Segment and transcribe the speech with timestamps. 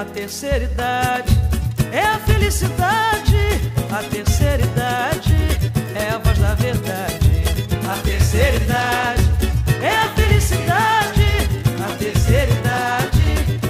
[0.00, 1.30] a terceira idade
[1.92, 3.36] é a felicidade.
[3.92, 5.34] A terceira idade
[5.94, 7.18] é a voz da verdade.
[7.86, 9.22] A terceira idade
[9.82, 11.22] é a felicidade.
[11.84, 13.20] A terceira idade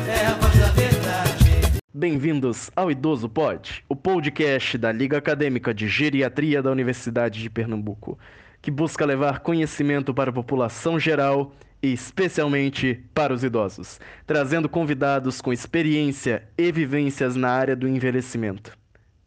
[0.08, 1.80] é a voz da verdade.
[1.92, 8.16] Bem-vindos ao Idoso Pod, o podcast da Liga Acadêmica de Geriatria da Universidade de Pernambuco,
[8.62, 11.50] que busca levar conhecimento para a população geral
[11.82, 18.76] especialmente para os idosos, trazendo convidados com experiência e vivências na área do envelhecimento.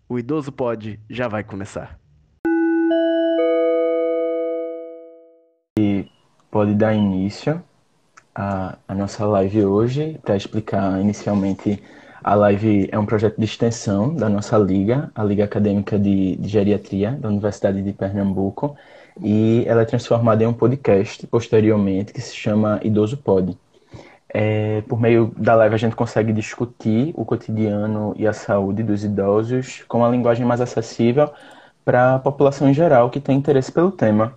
[0.07, 1.99] O Idoso Pod já vai começar.
[5.79, 6.05] E
[6.51, 7.63] pode dar início
[8.35, 11.81] à, à nossa live hoje, para explicar inicialmente.
[12.23, 16.47] A live é um projeto de extensão da nossa liga, a Liga Acadêmica de, de
[16.47, 18.77] Geriatria da Universidade de Pernambuco,
[19.21, 23.57] e ela é transformada em um podcast posteriormente que se chama Idoso Pod.
[24.29, 29.03] É, por meio da live a gente consegue discutir o cotidiano e a saúde dos
[29.03, 31.31] idosos com uma linguagem mais acessível
[31.85, 34.33] para a população em geral que tem interesse pelo tema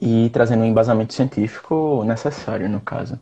[0.00, 3.18] e trazendo um embasamento científico necessário no caso.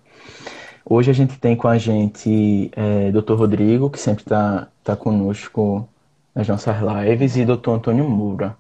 [0.84, 3.34] Hoje a gente tem com a gente é, Dr.
[3.34, 5.86] Rodrigo, que sempre está tá conosco
[6.34, 7.70] nas nossas lives, e Dr.
[7.70, 8.56] Antônio Moura.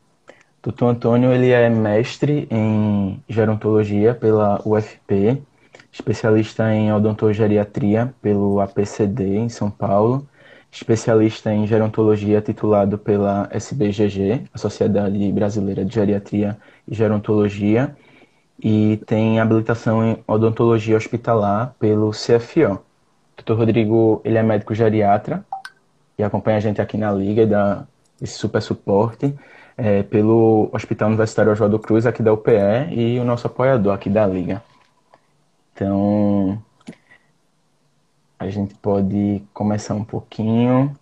[0.68, 0.84] Dr.
[0.84, 5.42] Antônio ele é mestre em gerontologia pela UFP,
[5.90, 10.28] especialista em odontogeriatria pelo APCD em São Paulo,
[10.70, 17.96] especialista em gerontologia titulado pela SBGG, a Sociedade Brasileira de Geriatria e Gerontologia,
[18.62, 22.78] e tem habilitação em odontologia hospitalar pelo CFO.
[23.38, 23.54] Dr.
[23.54, 25.42] Rodrigo, ele é médico geriatra
[26.18, 27.86] e acompanha a gente aqui na liga e dá
[28.20, 29.34] esse super suporte
[29.78, 34.26] é, pelo Hospital Universitário Oswaldo Cruz aqui da UPE e o nosso apoiador aqui da
[34.26, 34.60] liga.
[35.72, 36.60] Então,
[38.36, 40.92] a gente pode começar um pouquinho.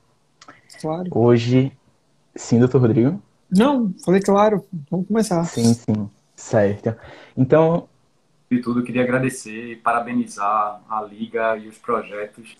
[0.78, 1.08] Claro.
[1.10, 1.72] Hoje,
[2.34, 3.20] sim, doutor Rodrigo?
[3.50, 4.62] Não, falei claro.
[4.90, 5.42] Vamos começar.
[5.44, 6.11] Sim, sim.
[6.34, 6.95] Certo.
[7.34, 7.89] Então.
[8.51, 12.58] De tudo, queria agradecer e parabenizar a Liga e os projetos.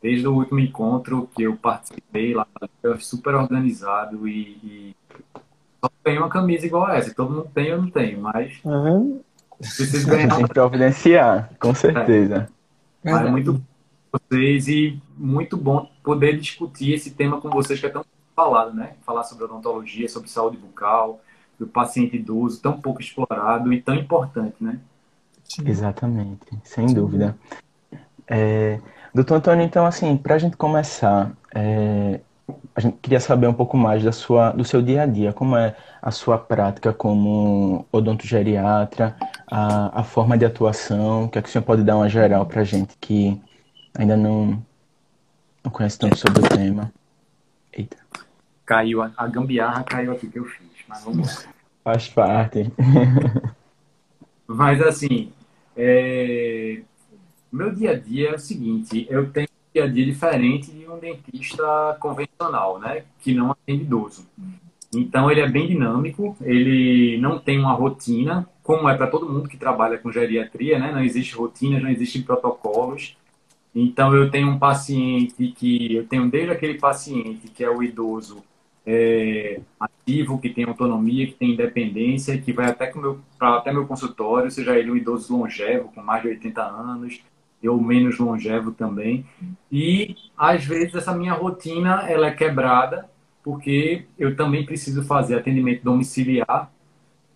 [0.00, 2.46] Desde o último encontro que eu participei lá,
[3.00, 4.96] super organizado e, e
[5.80, 7.14] só tenho uma camisa igual a essa.
[7.14, 9.20] Todo mundo tem, eu não tenho, mas Uhum.
[9.58, 10.28] preciso ganhar.
[10.36, 12.48] Tem que providenciar, com certeza.
[13.04, 13.60] Mas é muito bom
[14.10, 18.94] vocês e muito bom poder discutir esse tema com vocês que é tão falado, né?
[19.04, 21.20] Falar sobre odontologia, sobre saúde bucal,
[21.58, 24.78] do paciente idoso, tão pouco explorado e tão importante, né?
[25.64, 27.36] Exatamente, sem dúvida.
[28.26, 28.80] É,
[29.14, 32.20] doutor Antônio, então, assim, para a gente começar, é,
[32.74, 35.56] a gente queria saber um pouco mais da sua, do seu dia a dia, como
[35.56, 39.16] é a sua prática como odontogeriatra,
[39.46, 42.46] a, a forma de atuação, o que é que o senhor pode dar uma geral
[42.46, 43.40] para a gente que
[43.96, 44.62] ainda não,
[45.62, 46.92] não conhece tanto sobre o tema.
[47.72, 47.96] Eita,
[48.64, 51.52] Caiu, a, a gambiarra caiu aqui que eu fiz, mas vamos lá.
[51.82, 52.70] faz parte.
[54.46, 55.30] Mas assim,
[55.76, 56.80] é...
[57.52, 60.98] meu dia a dia é o seguinte, eu tenho dia a dia diferente de um
[60.98, 63.04] dentista convencional, né?
[63.20, 64.26] Que não atende idoso.
[64.94, 69.48] Então ele é bem dinâmico, ele não tem uma rotina, como é para todo mundo
[69.48, 70.92] que trabalha com geriatria, né?
[70.92, 73.16] Não existe rotina, não existem protocolos.
[73.74, 78.42] Então eu tenho um paciente que eu tenho desde aquele paciente que é o idoso
[78.90, 83.70] é, ativo, que tem autonomia, que tem independência, que vai até, com meu, pra, até
[83.70, 87.20] meu consultório, seja ele um idoso longevo, com mais de 80 anos,
[87.66, 89.24] ou menos longevo também.
[89.72, 93.08] E, às vezes, essa minha rotina ela é quebrada,
[93.42, 96.70] porque eu também preciso fazer atendimento domiciliar,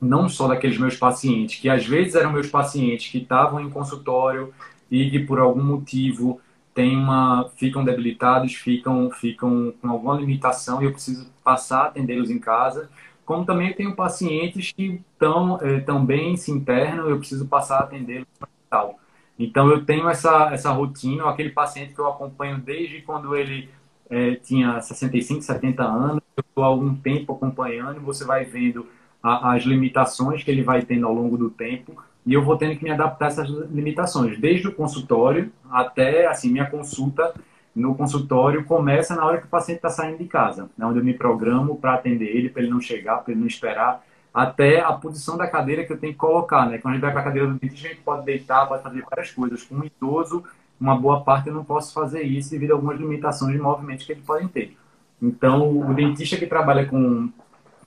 [0.00, 4.52] não só daqueles meus pacientes, que às vezes eram meus pacientes que estavam em consultório
[4.90, 6.40] e que, por algum motivo,
[6.74, 12.30] tem uma, ficam debilitados, ficam, ficam com alguma limitação e eu preciso passar a atendê-los
[12.30, 12.90] em casa.
[13.24, 17.84] Como também eu tenho pacientes que tão, eh, também se internam, eu preciso passar a
[17.84, 18.98] atendê-los no hospital.
[19.42, 23.68] Então eu tenho essa, essa rotina, aquele paciente que eu acompanho desde quando ele
[24.08, 28.86] eh, tinha 65, 70 anos, eu estou algum tempo acompanhando, você vai vendo
[29.22, 32.76] a, as limitações que ele vai tendo ao longo do tempo e eu vou tendo
[32.76, 37.34] que me adaptar a essas limitações, desde o consultório até assim minha consulta
[37.74, 41.04] no consultório começa na hora que o paciente está saindo de casa, né, onde eu
[41.04, 44.92] me programo para atender ele, para ele não chegar, para ele não esperar, até a
[44.92, 46.66] posição da cadeira que eu tenho que colocar.
[46.66, 46.78] Né?
[46.78, 49.04] Quando a gente vai para a cadeira do dentista, a gente pode deitar, pode fazer
[49.08, 49.62] várias coisas.
[49.62, 50.44] Com um idoso,
[50.80, 54.12] uma boa parte eu não posso fazer isso devido a algumas limitações de movimentos que
[54.12, 54.76] eles podem ter.
[55.20, 57.30] Então, o dentista que trabalha com,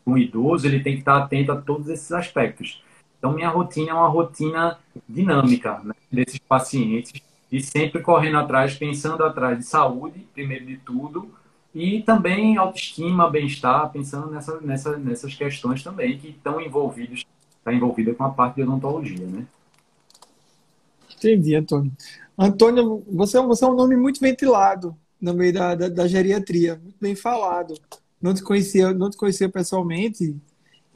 [0.05, 2.81] com idoso, ele tem que estar atento a todos esses aspectos.
[3.17, 4.77] Então, minha rotina é uma rotina
[5.09, 7.21] dinâmica né, desses pacientes
[7.51, 11.33] e sempre correndo atrás, pensando atrás de saúde, primeiro de tudo,
[11.75, 17.25] e também autoestima, bem-estar, pensando nessa, nessa, nessas questões também que estão envolvidas,
[17.57, 19.45] está envolvida com a parte de odontologia, né?
[21.17, 21.91] Entendi, Antônio.
[22.37, 26.79] Antônio, você, é você é um nome muito ventilado no meio da, da, da geriatria,
[26.81, 27.73] muito bem falado.
[28.21, 30.33] Não te conhecia, não te conhecia pessoalmente,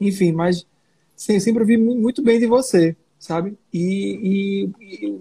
[0.00, 0.66] enfim, mas
[1.14, 3.54] sempre ouvi muito bem de você, sabe?
[3.70, 5.20] E, e, e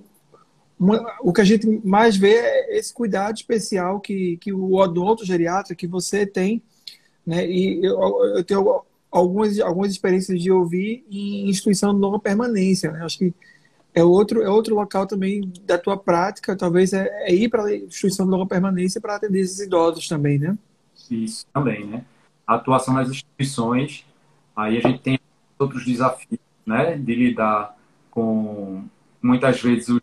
[0.80, 5.26] uma, o que a gente mais vê é esse cuidado especial que, que o odonto
[5.26, 6.64] geriatra que você tem,
[7.26, 7.46] né?
[7.46, 8.00] E eu,
[8.38, 8.82] eu tenho
[9.12, 13.04] algumas, algumas experiências de ouvir em instituição de longa permanência, né?
[13.04, 13.34] Acho que
[13.94, 17.76] é outro, é outro local também da tua prática, talvez é, é ir para a
[17.76, 20.58] instituição de longa permanência para atender esses idosos também, né?
[21.12, 22.06] Isso também, né?
[22.48, 24.06] A atuação nas instituições,
[24.56, 25.20] aí a gente tem
[25.58, 26.98] outros desafios, né?
[26.98, 27.76] De lidar
[28.10, 28.86] com
[29.22, 30.02] muitas vezes o,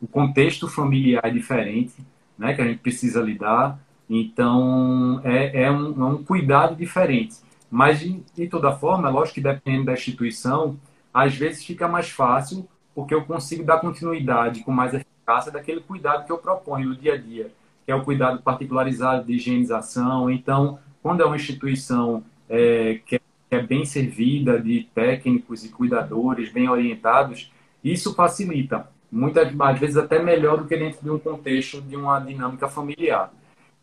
[0.00, 1.94] o contexto familiar é diferente,
[2.38, 2.54] né?
[2.54, 3.78] Que a gente precisa lidar.
[4.08, 7.36] Então é, é, um, é um cuidado diferente.
[7.70, 10.78] Mas de, de toda forma, lógico que dependendo da instituição,
[11.12, 16.24] às vezes fica mais fácil porque eu consigo dar continuidade com mais eficácia daquele cuidado
[16.24, 17.52] que eu proponho no dia a dia,
[17.84, 20.30] que é o cuidado particularizado de higienização.
[20.30, 23.20] Então, quando é uma instituição é, que, é,
[23.50, 27.52] é bem servida de técnicos e cuidadores bem orientados,
[27.84, 32.20] isso facilita, muitas às vezes até melhor do que dentro de um contexto de uma
[32.20, 33.32] dinâmica familiar.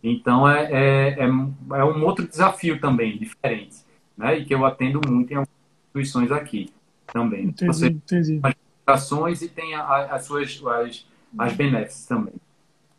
[0.03, 3.77] Então, é, é, é, é um outro desafio também, diferente,
[4.17, 4.37] né?
[4.37, 6.73] e que eu atendo muito em algumas instituições aqui
[7.07, 7.45] também.
[7.45, 8.41] Entendi, Você, entendi
[8.85, 11.05] ações e tem a, as suas as,
[11.37, 12.33] as benéficas também.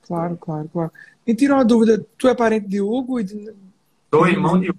[0.02, 0.90] Claro, claro, claro.
[1.26, 3.20] E tira uma dúvida, tu é parente de Hugo?
[3.20, 3.54] E de...
[4.12, 4.78] Sou irmão de Hugo.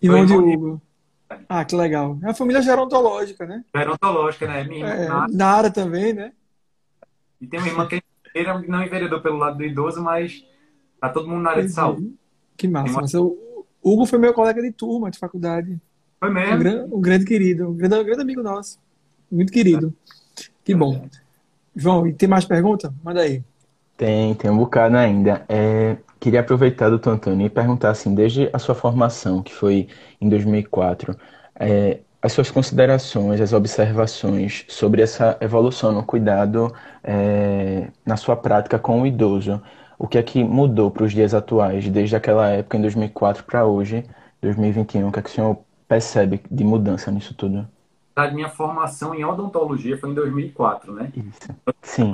[0.00, 0.82] Irmão, de Hugo.
[1.48, 2.18] Ah, que legal.
[2.22, 3.64] É a família gerontológica, né?
[3.74, 4.64] Gerontológica, né?
[4.64, 6.32] Minha é, na área também, né?
[7.40, 8.02] E tem uma irmã que é
[8.68, 10.44] não enveredou pelo lado do idoso, mas
[11.00, 12.12] tá todo mundo na área de saúde.
[12.56, 12.92] Que massa.
[12.92, 13.00] Uma...
[13.02, 15.80] Mas o Hugo foi meu colega de turma de faculdade.
[16.20, 16.54] Foi mesmo?
[16.54, 18.78] Um, grande, um grande querido, um grande, um grande amigo nosso.
[19.30, 19.94] Muito querido.
[20.64, 21.08] Que bom.
[21.74, 22.92] João, e tem mais pergunta?
[23.02, 23.42] Manda aí.
[23.96, 25.44] Tem, tem um bocado ainda.
[25.48, 29.88] É, queria aproveitar, doutor Antônio, e perguntar assim, desde a sua formação, que foi
[30.20, 31.16] em 2004,
[31.54, 36.72] é, as suas considerações, as observações sobre essa evolução no cuidado
[37.02, 39.62] é, na sua prática com o idoso.
[39.98, 43.66] O que é que mudou para os dias atuais, desde aquela época, em 2004 para
[43.66, 44.04] hoje,
[44.42, 45.08] 2021?
[45.08, 47.66] O que é que o senhor percebe de mudança nisso tudo?
[48.18, 51.12] verdade, minha formação em odontologia foi em 2004, né?
[51.16, 51.56] Isso.
[51.82, 52.10] Sim.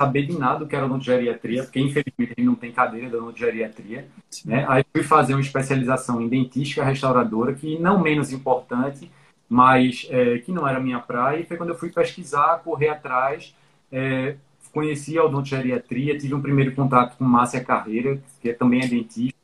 [0.00, 3.16] Saber de nada do que era odontogeriatria, porque infelizmente a gente não tem cadeira de
[3.16, 4.08] odontogeriatria,
[4.46, 4.64] né?
[4.66, 9.10] Aí fui fazer uma especialização em dentística restauradora, que não menos importante,
[9.46, 13.54] mas é, que não era minha praia, e foi quando eu fui pesquisar, correr atrás,
[13.92, 14.36] é,
[14.72, 19.38] conheci a odontogeriatria, tive um primeiro contato com Márcia Carreira, que também é dentista,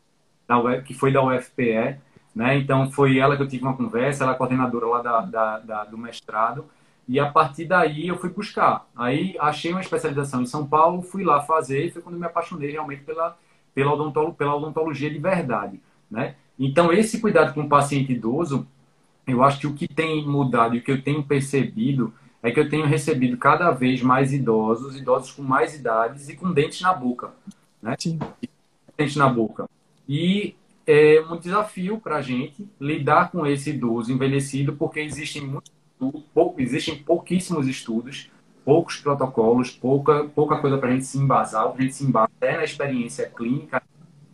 [0.87, 1.99] que foi da UFPE,
[2.35, 2.56] né?
[2.56, 5.85] Então, foi ela que eu tive uma conversa, ela é coordenadora lá da, da, da,
[5.85, 6.64] do mestrado,
[7.08, 8.88] e a partir daí eu fui buscar.
[8.97, 12.70] Aí achei uma especialização em São Paulo, fui lá fazer, e foi quando me apaixonei
[12.70, 13.37] realmente pela,
[13.75, 15.81] pela, odontolo, pela odontologia de verdade.
[16.11, 16.35] Né?
[16.58, 18.67] Então, esse cuidado com o paciente idoso,
[19.26, 22.12] eu acho que o que tem mudado e o que eu tenho percebido
[22.43, 26.52] é que eu tenho recebido cada vez mais idosos, idosos com mais idades e com
[26.52, 27.31] dentes na boca.
[27.82, 27.94] Né?
[27.99, 28.19] Sim.
[28.97, 29.69] Dentes na boca.
[30.09, 30.54] E
[30.87, 35.71] é um desafio para a gente lidar com esse idoso envelhecido, porque existem, muito,
[36.35, 38.31] pouco, existem pouquíssimos estudos,
[38.65, 41.67] poucos protocolos, pouca, pouca coisa para a gente se embasar.
[41.67, 43.83] A gente se embasa é na experiência clínica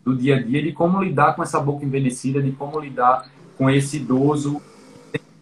[0.05, 3.71] do dia a dia de como lidar com essa boca envelhecida, de como lidar com
[3.71, 4.61] esse idoso,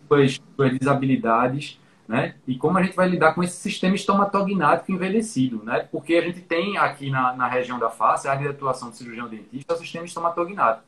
[0.09, 2.35] suas, suas desabilidades, né?
[2.47, 5.87] E como a gente vai lidar com esse sistema estomatognático envelhecido, né?
[5.93, 8.97] Porque a gente tem aqui na, na região da face, a área de atuação do
[8.97, 10.85] cirurgião dentista, é o sistema estomatognático.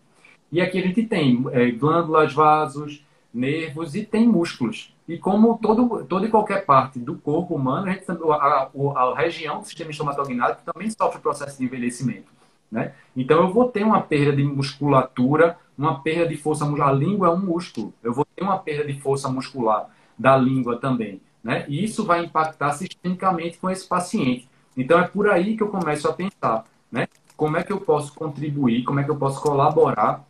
[0.51, 4.95] E aqui a gente tem é, glândulas, vasos, nervos e tem músculos.
[5.09, 9.17] E como todo, toda e qualquer parte do corpo humano, a, gente, a, a, a
[9.17, 12.31] região do sistema estomatognático também sofre processo de envelhecimento.
[12.71, 12.95] Né?
[13.17, 16.89] Então eu vou ter uma perda de musculatura, uma perda de força muscular.
[16.89, 17.93] A língua é um músculo.
[18.03, 21.21] Eu vou ter uma perda de força muscular da língua também.
[21.43, 21.65] Né?
[21.69, 24.49] E isso vai impactar sistemicamente com esse paciente.
[24.77, 27.07] Então é por aí que eu começo a pensar, né?
[27.37, 30.25] Como é que eu posso contribuir, como é que eu posso colaborar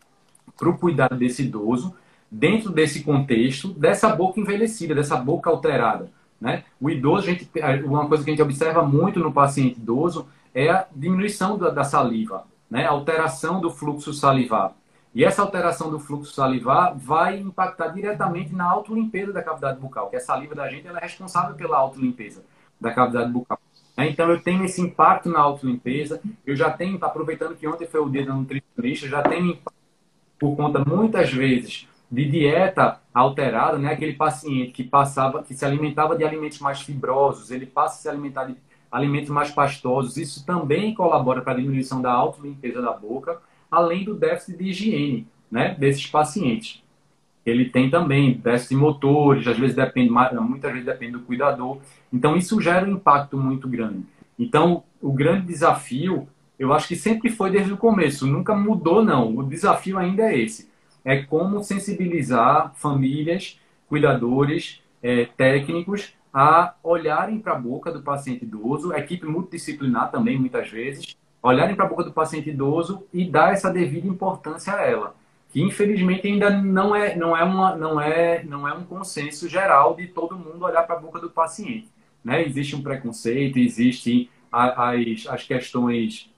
[0.57, 1.95] para o cuidado desse idoso,
[2.33, 6.11] dentro desse contexto, dessa boca envelhecida, dessa boca alterada.
[6.41, 6.65] Né?
[6.81, 7.49] O idoso, gente,
[7.85, 11.85] uma coisa que a gente observa muito no paciente idoso é a diminuição da, da
[11.85, 12.87] saliva, né?
[12.87, 14.73] a alteração do fluxo salivar.
[15.15, 20.17] E essa alteração do fluxo salivar vai impactar diretamente na autolimpeza da cavidade bucal, que
[20.17, 22.43] a saliva da gente é responsável pela autolimpeza
[22.81, 23.61] da cavidade bucal.
[23.95, 24.09] Né?
[24.09, 26.19] Então, eu tenho esse impacto na autolimpeza.
[26.47, 29.83] Eu já tenho, aproveitando que ontem foi o dia da nutricionista, já tenho impacto
[30.39, 33.95] por conta, muitas vezes, de dieta alterada, né?
[33.95, 38.09] Aquele paciente que passava, que se alimentava de alimentos mais fibrosos, ele passa a se
[38.11, 38.55] alimentar de
[38.91, 40.19] alimentos mais pastosos.
[40.19, 43.41] Isso também colabora para a diminuição da autolimpeza da boca,
[43.71, 45.75] além do déficit de higiene, né?
[45.79, 46.83] Desses pacientes.
[47.47, 51.79] Ele tem também déficit motores, às vezes depende, muitas vezes depende do cuidador.
[52.13, 54.05] Então isso gera um impacto muito grande.
[54.39, 56.29] Então o grande desafio,
[56.59, 59.35] eu acho que sempre foi desde o começo, nunca mudou não.
[59.35, 60.71] O desafio ainda é esse
[61.05, 68.95] é como sensibilizar famílias, cuidadores, é, técnicos a olharem para a boca do paciente idoso,
[68.95, 73.71] equipe multidisciplinar também, muitas vezes, olharem para a boca do paciente idoso e dar essa
[73.71, 75.15] devida importância a ela,
[75.51, 79.95] que infelizmente ainda não é, não é, uma, não é, não é um consenso geral
[79.95, 81.89] de todo mundo olhar para a boca do paciente.
[82.25, 82.47] Né?
[82.47, 86.31] Existe um preconceito, existem as, as questões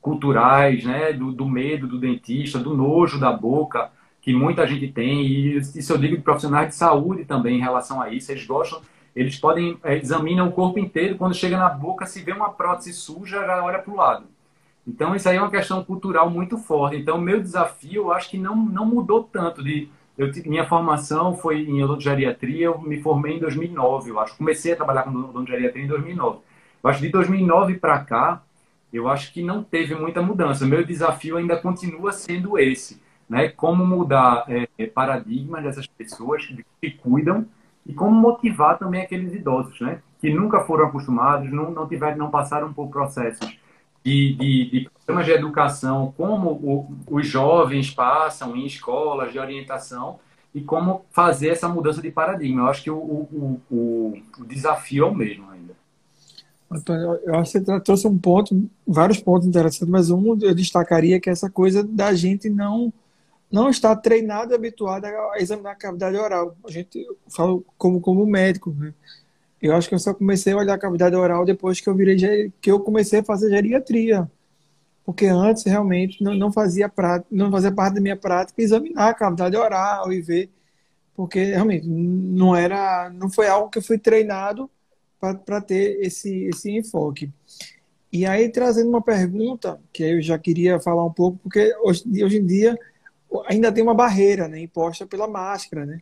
[0.00, 1.12] culturais, né?
[1.12, 5.92] do, do medo do dentista, do nojo da boca, que muita gente tem, e isso
[5.92, 8.80] eu digo de profissionais de saúde também em relação a isso, eles gostam,
[9.14, 12.92] eles podem, é, examinam o corpo inteiro, quando chega na boca, se vê uma prótese
[12.92, 14.26] suja, já olha para o lado.
[14.86, 16.96] Então, isso aí é uma questão cultural muito forte.
[16.96, 19.62] Então, meu desafio, eu acho que não, não mudou tanto.
[19.62, 24.36] De, eu, minha formação foi em odontogeriatria, eu me formei em 2009, eu acho.
[24.38, 26.38] Comecei a trabalhar com odontogeriatria em 2009.
[26.82, 28.42] Eu acho que de 2009 para cá,
[28.90, 30.64] eu acho que não teve muita mudança.
[30.64, 33.48] Meu desafio ainda continua sendo esse né?
[33.48, 37.46] Como mudar é, paradigmas dessas pessoas que, que cuidam
[37.86, 40.00] e como motivar também aqueles idosos, né?
[40.20, 43.58] Que nunca foram acostumados, não, não tiveram, não passaram por processos
[44.04, 50.18] de, de, de programas de educação, como o, os jovens passam em escolas de orientação
[50.54, 52.62] e como fazer essa mudança de paradigma.
[52.62, 55.76] Eu acho que o, o, o, o desafio é o mesmo ainda.
[56.70, 61.20] Antônio, eu acho que você trouxe um ponto, vários pontos interessantes, mas um eu destacaria
[61.20, 62.92] que é essa coisa da gente não
[63.50, 66.56] não está treinado e habituado a examinar a cavidade oral.
[66.66, 68.92] A gente fala como como médico, né?
[69.60, 72.52] Eu acho que eu só comecei a olhar a cavidade oral depois que eu virei
[72.60, 74.30] que eu comecei a fazer geriatria.
[75.04, 79.14] Porque antes realmente não, não fazia prática, não fazia parte da minha prática examinar a
[79.14, 80.50] cavidade oral e ver
[81.16, 84.70] porque realmente não era não foi algo que eu fui treinado
[85.18, 87.32] para ter esse esse enfoque.
[88.12, 92.38] E aí trazendo uma pergunta que eu já queria falar um pouco porque hoje, hoje
[92.38, 92.78] em dia
[93.46, 96.00] ainda tem uma barreira né, imposta pela máscara, né?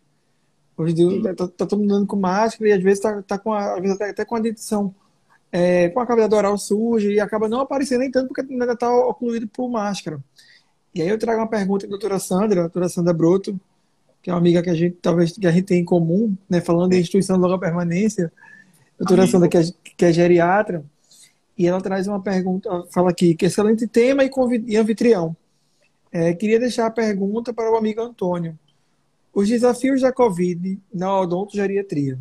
[0.76, 3.74] Hoje está tá, todo mundo andando com máscara e às vezes está tá com a,
[3.74, 4.94] às vezes até, com a dentição
[5.50, 8.94] é, com a cavidade oral suja e acaba não aparecendo nem tanto porque ainda está
[8.94, 10.22] ocluído por máscara.
[10.94, 13.58] E aí eu trago uma pergunta da doutora Sandra, a doutora Sandra Broto,
[14.22, 16.60] que é uma amiga que a gente talvez que a gente tem em comum, né,
[16.60, 18.30] falando em instituição de longa permanência,
[18.94, 19.32] a doutora Amigo.
[19.32, 19.62] Sandra que é,
[19.96, 20.84] que é geriatra,
[21.56, 24.30] e ela traz uma pergunta, fala aqui, que é excelente tema e,
[24.66, 25.34] e anfitrião.
[26.18, 28.58] É, queria deixar a pergunta para o amigo Antônio.
[29.34, 32.18] Os desafios da Covid na odontogeriatria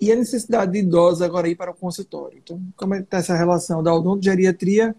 [0.00, 2.40] e a necessidade de idosos agora ir para o consultório.
[2.42, 4.96] Então, como é está essa relação da odontogeriatria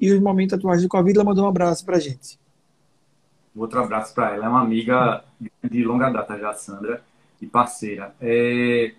[0.00, 1.16] e os momentos atuais do Covid?
[1.16, 2.36] Ela mandou um abraço para a gente.
[3.54, 4.46] Outro abraço para ela.
[4.46, 5.22] É uma amiga
[5.62, 7.00] de longa data já, Sandra,
[7.40, 8.12] e parceira.
[8.20, 8.92] É...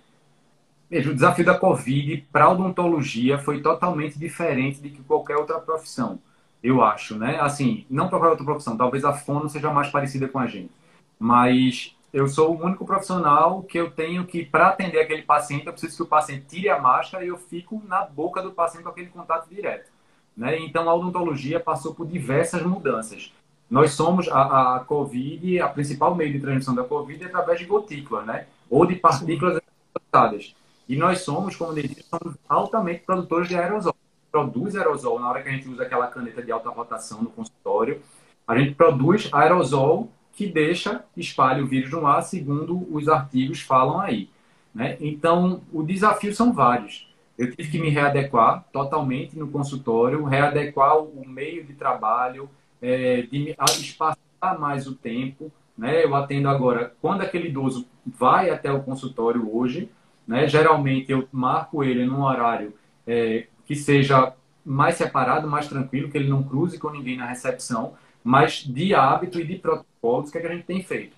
[0.90, 5.60] Veja, o desafio da Covid para a odontologia foi totalmente diferente de que qualquer outra
[5.60, 6.18] profissão
[6.64, 7.40] eu acho, né?
[7.42, 10.72] Assim, não para outra profissão, talvez a fono seja mais parecida com a gente,
[11.20, 15.74] mas eu sou o único profissional que eu tenho que, para atender aquele paciente, eu
[15.74, 18.90] preciso que o paciente tire a máscara e eu fico na boca do paciente com
[18.90, 19.92] aquele contato direto.
[20.38, 20.60] Né?
[20.60, 23.34] Então, a odontologia passou por diversas mudanças.
[23.70, 27.66] Nós somos, a, a COVID, a principal meio de transmissão da COVID é através de
[27.66, 28.46] gotículas, né?
[28.70, 30.56] Ou de partículas transportadas.
[30.88, 33.96] E nós somos, como dentista, somos altamente produtores de aerosol
[34.34, 38.02] produz aerosol na hora que a gente usa aquela caneta de alta rotação no consultório.
[38.48, 44.02] A gente produz aerosol que deixa, espalha o vírus no ar, segundo os artigos falam
[44.02, 44.28] aí.
[44.74, 44.98] Né?
[45.00, 47.08] Então, o desafio são vários.
[47.38, 52.50] Eu tive que me readequar totalmente no consultório, readequar o meio de trabalho,
[52.82, 54.18] é, de espaçar
[54.60, 55.52] mais o tempo.
[55.78, 56.04] Né?
[56.04, 59.92] Eu atendo agora, quando aquele idoso vai até o consultório hoje,
[60.28, 60.48] né?
[60.48, 62.74] geralmente eu marco ele num horário
[63.06, 64.34] é, que seja
[64.66, 67.94] mais separado, mais tranquilo, que ele não cruze com ninguém na recepção,
[68.24, 71.16] mas de hábito e de protocolos, que, é que a gente tem feito?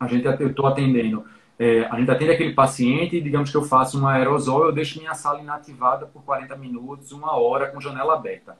[0.00, 1.24] A gente, eu estou atendendo,
[1.58, 5.14] é, a gente atende aquele paciente, digamos que eu faço um aerosol, eu deixo minha
[5.14, 8.56] sala inativada por 40 minutos, uma hora, com janela aberta,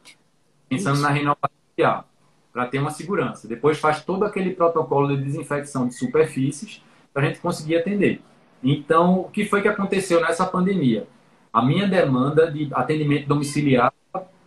[0.68, 1.02] pensando Isso.
[1.02, 2.04] na renovação
[2.52, 3.49] para ter uma segurança.
[3.49, 6.82] Depois faz todo aquele protocolo de desinfecção de superfícies
[7.12, 8.21] para a gente conseguir atender.
[8.62, 11.06] Então, o que foi que aconteceu nessa pandemia?
[11.52, 13.92] A minha demanda de atendimento domiciliar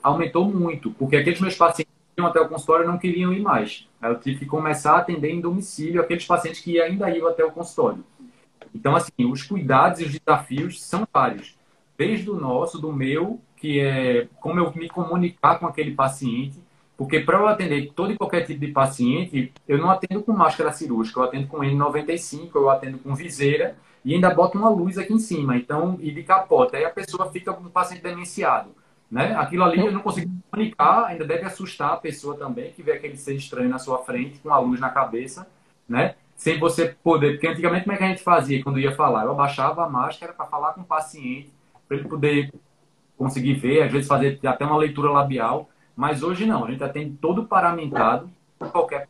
[0.01, 3.87] aumentou muito, porque aqueles meus pacientes que iam até o consultório não queriam ir mais.
[4.01, 7.51] Eu tive que começar a atender em domicílio aqueles pacientes que ainda iam até o
[7.51, 8.03] consultório.
[8.73, 11.55] Então, assim, os cuidados e os desafios são vários.
[11.97, 16.59] Desde o nosso, do meu, que é como eu me comunicar com aquele paciente,
[16.97, 20.71] porque para eu atender todo e qualquer tipo de paciente, eu não atendo com máscara
[20.71, 25.11] cirúrgica, eu atendo com N95, eu atendo com viseira e ainda boto uma luz aqui
[25.11, 26.77] em cima, então, e de capota.
[26.77, 28.69] Aí a pessoa fica com um paciente demenciado.
[29.09, 29.35] Né?
[29.35, 33.17] Aquilo ali eu não consigo comunicar, ainda deve assustar a pessoa também, que vê aquele
[33.17, 35.47] ser estranho na sua frente, com a luz na cabeça,
[35.89, 36.15] né?
[36.35, 37.31] Sem você poder.
[37.31, 39.23] Porque antigamente, como é que a gente fazia quando ia falar?
[39.23, 41.51] Eu abaixava a máscara para falar com o paciente,
[41.87, 42.53] para ele poder
[43.17, 45.67] conseguir ver, às vezes fazer até uma leitura labial.
[45.95, 48.29] Mas hoje não, a gente atende todo paramentado,
[48.71, 49.07] qualquer.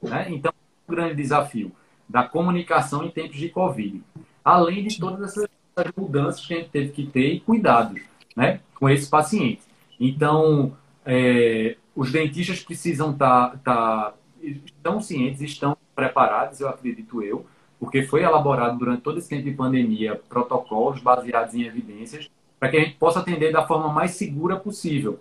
[0.00, 0.26] Né?
[0.28, 1.72] Então, é um grande desafio
[2.08, 4.02] da comunicação em tempos de Covid.
[4.44, 5.48] Além de todas essas
[5.96, 8.00] mudanças que a gente teve que ter e cuidados
[8.34, 9.62] né, com esse paciente.
[9.98, 17.46] Então, é, os dentistas precisam estar, tá, tá, estão cientes, estão preparados, eu acredito eu,
[17.80, 22.76] porque foi elaborado durante todo esse tempo de pandemia protocolos baseados em evidências para que
[22.76, 25.18] a gente possa atender da forma mais segura possível.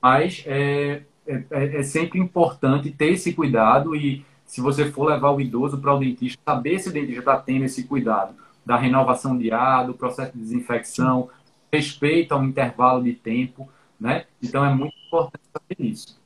[0.00, 5.30] Mas é, é, é, é sempre importante ter esse cuidado e se você for levar
[5.30, 8.34] o idoso para o dentista, saber se o dentista está tendo esse cuidado
[8.66, 11.30] da renovação de ar, do processo de desinfecção,
[11.72, 13.66] respeito ao intervalo de tempo,
[13.98, 14.26] né?
[14.42, 16.20] Então é muito importante saber isso.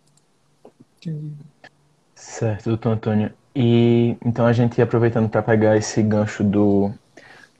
[2.16, 3.32] Certo, doutor Antônio.
[3.54, 6.90] E então a gente aproveitando para pegar esse gancho do,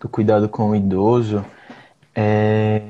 [0.00, 1.44] do cuidado com o idoso,
[2.12, 2.82] é,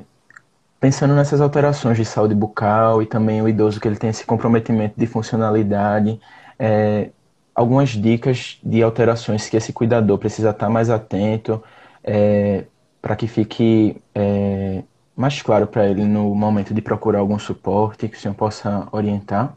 [0.80, 4.98] pensando nessas alterações de saúde bucal e também o idoso que ele tem esse comprometimento
[4.98, 6.18] de funcionalidade,
[6.58, 7.10] é,
[7.56, 11.62] algumas dicas de alterações que esse cuidador precisa estar mais atento
[12.04, 12.66] é,
[13.00, 14.82] para que fique é,
[15.16, 19.56] mais claro para ele no momento de procurar algum suporte que o senhor possa orientar?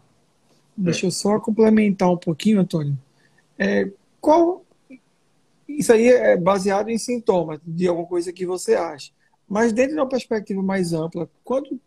[0.77, 2.97] Deixa eu só complementar um pouquinho, Antônio.
[3.57, 3.89] É,
[4.21, 4.63] qual
[5.67, 9.11] isso aí é baseado em sintomas de alguma coisa que você acha.
[9.47, 11.79] Mas dentro de uma perspectiva mais ampla, quando,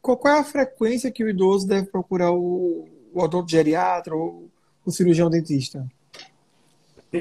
[0.00, 4.48] qual é a frequência que o idoso deve procurar o, o odonto geriatra ou
[4.84, 5.86] o cirurgião dentista?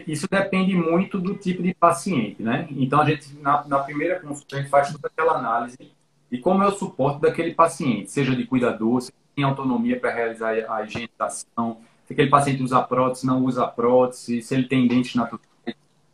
[0.07, 2.67] Isso depende muito do tipo de paciente, né?
[2.71, 5.77] Então, a gente, na, na primeira consulta, a gente faz toda aquela análise
[6.31, 10.53] de como é o suporte daquele paciente, seja de cuidador, se tem autonomia para realizar
[10.69, 15.49] a higienização, se aquele paciente usa prótese, não usa prótese, se ele tem dentes naturais.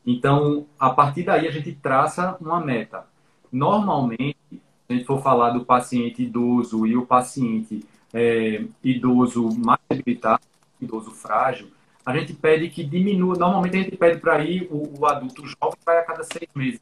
[0.06, 3.06] Então, a partir daí, a gente traça uma meta.
[3.52, 9.80] Normalmente, se a gente for falar do paciente idoso e o paciente é, idoso mais
[9.90, 10.42] debilitado,
[10.86, 11.70] idoso frágil,
[12.06, 13.36] a gente pede que diminua.
[13.36, 16.80] Normalmente a gente pede para ir o, o, adulto jovem vai a cada seis meses,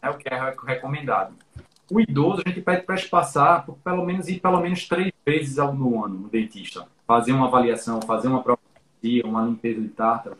[0.00, 1.34] é o que é recomendado.
[1.90, 5.58] O idoso a gente pede para espaçar por pelo menos ir pelo menos três vezes
[5.58, 10.36] ao no ano no dentista, fazer uma avaliação, fazer uma propia, uma limpeza de tártaro.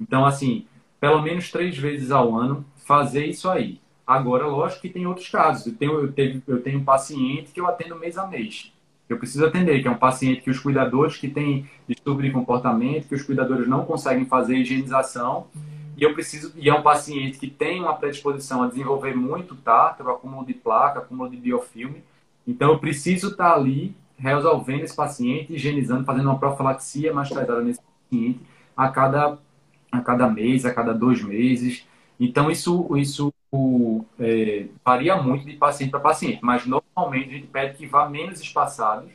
[0.00, 0.66] Então assim,
[0.98, 3.80] pelo menos três vezes ao ano fazer isso aí.
[4.06, 5.66] Agora, lógico que tem outros casos.
[5.66, 8.72] Eu tenho, eu, tenho, eu tenho um paciente que eu atendo mês a mês
[9.08, 13.08] eu preciso atender, que é um paciente que os cuidadores que têm distúrbio de comportamento,
[13.08, 15.46] que os cuidadores não conseguem fazer higienização,
[15.96, 20.10] e eu preciso e é um paciente que tem uma predisposição a desenvolver muito tártaro,
[20.10, 22.02] acúmulo de placa, acúmulo de biofilme.
[22.46, 27.80] Então eu preciso estar ali resolvendo esse paciente, higienizando, fazendo uma profilaxia mais pesada nesse
[27.80, 28.40] paciente
[28.76, 29.38] a cada
[29.90, 31.86] a cada mês, a cada dois meses.
[32.20, 33.32] Então isso isso
[34.18, 38.40] é, varia muito de paciente para paciente, mas normalmente a gente pede que vá menos
[38.40, 39.10] espaçados,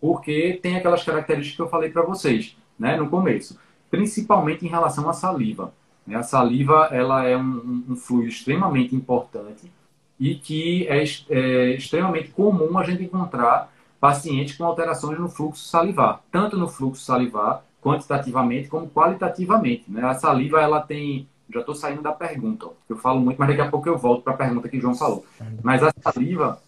[0.00, 3.58] porque tem aquelas características que eu falei para vocês, né, no começo,
[3.90, 5.72] principalmente em relação à saliva.
[6.06, 6.16] Né?
[6.16, 9.70] A saliva ela é um, um, fluido extremamente importante
[10.18, 16.20] e que é, é extremamente comum a gente encontrar pacientes com alterações no fluxo salivar,
[16.30, 19.84] tanto no fluxo salivar quantitativamente como qualitativamente.
[19.88, 20.02] Né?
[20.04, 22.68] A saliva ela tem já estou saindo da pergunta.
[22.88, 24.94] Eu falo muito, mas daqui a pouco eu volto para a pergunta que o João
[24.94, 25.24] falou.
[25.62, 26.60] Mas a saliva,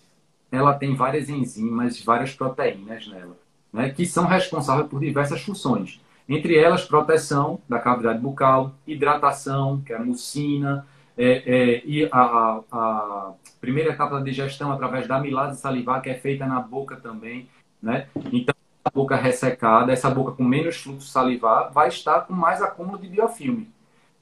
[0.50, 3.36] ela tem várias enzimas, várias proteínas nela,
[3.72, 6.00] né, que são responsáveis por diversas funções.
[6.28, 10.86] Entre elas, proteção da cavidade bucal, hidratação, que é a mucina,
[11.18, 16.08] é, é, e a, a, a, primeira etapa da digestão através da amilase salivar, que
[16.08, 17.48] é feita na boca também.
[17.82, 18.06] Né?
[18.32, 22.96] Então, a boca ressecada, essa boca com menos fluxo salivar, vai estar com mais acúmulo
[22.96, 23.68] de biofilme.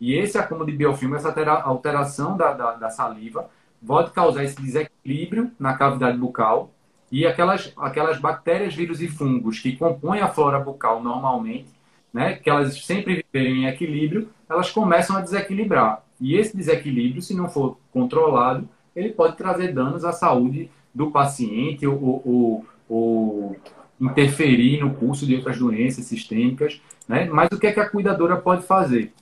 [0.00, 3.48] E esse acúmulo de biofilme, essa alteração da, da, da, saliva,
[3.84, 6.70] pode causar esse desequilíbrio na cavidade bucal
[7.10, 11.68] e aquelas, aquelas bactérias, vírus e fungos que compõem a flora bucal normalmente,
[12.12, 16.02] né, que elas sempre viverem em equilíbrio, elas começam a desequilibrar.
[16.20, 21.86] E esse desequilíbrio, se não for controlado, ele pode trazer danos à saúde do paciente
[21.86, 23.56] ou, ou, ou
[24.00, 26.80] interferir no curso de outras doenças sistêmicas.
[27.06, 27.26] Né?
[27.26, 29.12] Mas o que, é que a cuidadora pode fazer?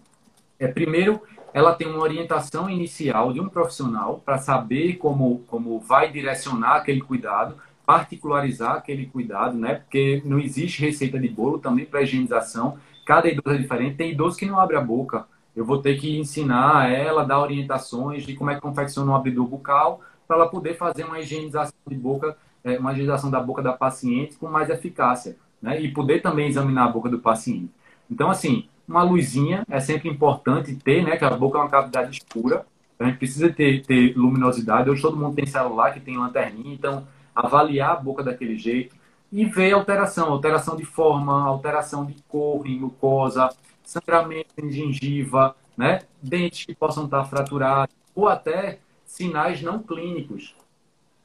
[0.59, 1.21] É, primeiro,
[1.53, 7.01] ela tem uma orientação inicial de um profissional para saber como, como vai direcionar aquele
[7.01, 9.77] cuidado, particularizar aquele cuidado, né?
[9.77, 12.79] Porque não existe receita de bolo também para higienização.
[13.07, 13.97] Cada idoso é diferente.
[13.97, 15.27] Tem idoso que não abre a boca.
[15.55, 19.47] Eu vou ter que ensinar ela, dar orientações de como é que confecciona um abridor
[19.47, 23.73] bucal para ela poder fazer uma higienização de boca, é, uma higienização da boca da
[23.73, 25.81] paciente com mais eficácia, né?
[25.81, 27.71] E poder também examinar a boca do paciente.
[28.11, 31.16] Então, assim, uma luzinha é sempre importante ter, né?
[31.16, 32.64] Que a boca é uma cavidade escura.
[32.99, 34.88] A gente precisa ter, ter luminosidade.
[34.88, 38.94] Hoje todo mundo tem celular que tem lanterninha, então avaliar a boca daquele jeito
[39.31, 43.51] e ver alteração, alteração de forma, alteração de cor em mucosa,
[43.85, 46.03] sangramento em gengiva, né?
[46.22, 50.55] Dentes que possam estar fraturados ou até sinais não clínicos.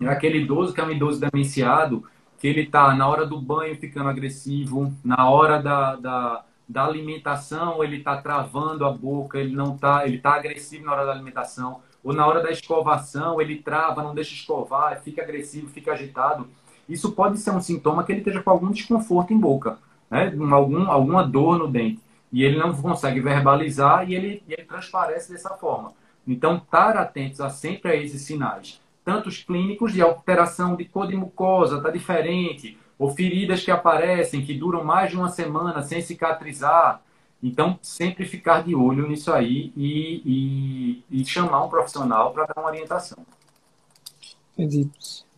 [0.02, 2.04] Aquele idoso que é um idoso demenciado,
[2.40, 7.84] que ele está na hora do banho ficando agressivo, na hora da, da da alimentação,
[7.84, 11.82] ele está travando a boca, ele não está, ele está agressivo na hora da alimentação,
[12.02, 16.48] ou na hora da escovação, ele trava, não deixa escovar, fica agressivo, fica agitado.
[16.88, 19.78] Isso pode ser um sintoma que ele esteja com algum desconforto em boca,
[20.10, 20.34] né?
[20.52, 22.00] algum, alguma dor no dente.
[22.32, 25.94] E ele não consegue verbalizar e ele, ele transparece dessa forma.
[26.26, 31.08] Então, estar atentos a sempre a esses sinais, tanto os clínicos de alteração de cor
[31.08, 36.04] de mucosa, está diferente, ou feridas que aparecem, que duram mais de uma semana sem
[36.04, 37.02] cicatrizar.
[37.42, 42.62] Então, sempre ficar de olho nisso aí e, e, e chamar um profissional para dar
[42.62, 43.18] uma orientação.
[44.56, 44.88] Entendi.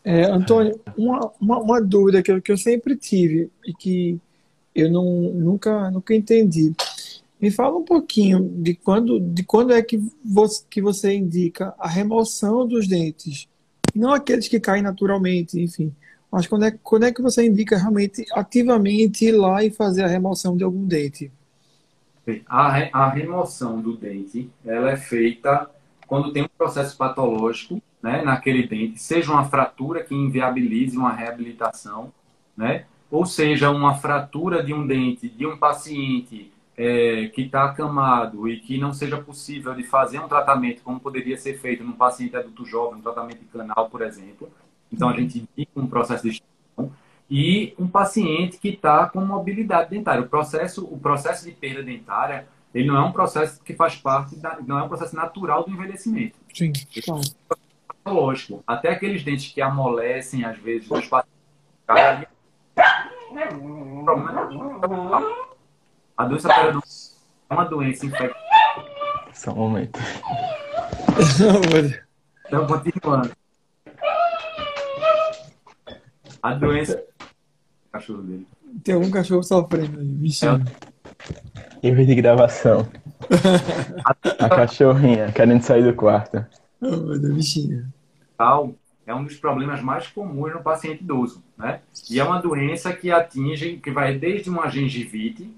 [0.03, 4.19] É, Antônio, uma, uma, uma, dúvida que eu, que eu sempre tive e que
[4.75, 6.73] eu não, nunca, nunca entendi.
[7.39, 11.87] Me fala um pouquinho de quando, de quando é que você, que você indica a
[11.87, 13.47] remoção dos dentes,
[13.95, 15.95] não aqueles que caem naturalmente, enfim.
[16.33, 20.07] Mas quando é, quando é que você indica realmente ativamente ir lá e fazer a
[20.07, 21.31] remoção de algum dente?
[22.47, 25.69] A, a remoção do dente ela é feita
[26.07, 32.11] quando tem um processo patológico né, naquele dente, seja uma fratura que inviabilize uma reabilitação,
[32.57, 38.49] né, ou seja, uma fratura de um dente de um paciente é, que está acamado
[38.49, 42.35] e que não seja possível de fazer um tratamento como poderia ser feito num paciente
[42.35, 44.51] adulto jovem, um tratamento de canal, por exemplo,
[44.93, 46.91] então, a gente indica um processo de extinção
[47.29, 50.21] e um paciente que está com mobilidade dentária.
[50.21, 54.35] O processo, o processo de perda dentária, ele não é um processo que faz parte,
[54.35, 56.37] da, não é um processo natural do envelhecimento.
[56.53, 56.71] Sim,
[57.03, 57.21] claro.
[58.05, 58.63] É lógico.
[58.67, 61.33] Até aqueles dentes que amolecem, às vezes, os pacientes.
[66.15, 66.89] A doença periodontal
[67.49, 68.35] é uma doença infecciosa.
[69.33, 69.99] Só um momento.
[72.45, 73.31] então, continuando.
[76.43, 77.01] A doença.
[77.91, 78.47] cachorro dele.
[78.83, 80.61] Tem algum cachorro sofrendo aí, bichinho.
[81.81, 81.87] É.
[81.87, 82.87] Erro de gravação.
[84.39, 86.45] a cachorrinha querendo sair do quarto.
[86.81, 87.87] Oh, meu Deus, bichinho.
[88.37, 88.75] Tal
[89.05, 91.81] é um dos problemas mais comuns no paciente idoso, né?
[92.09, 95.53] E é uma doença que atinge, que vai desde uma gengivite,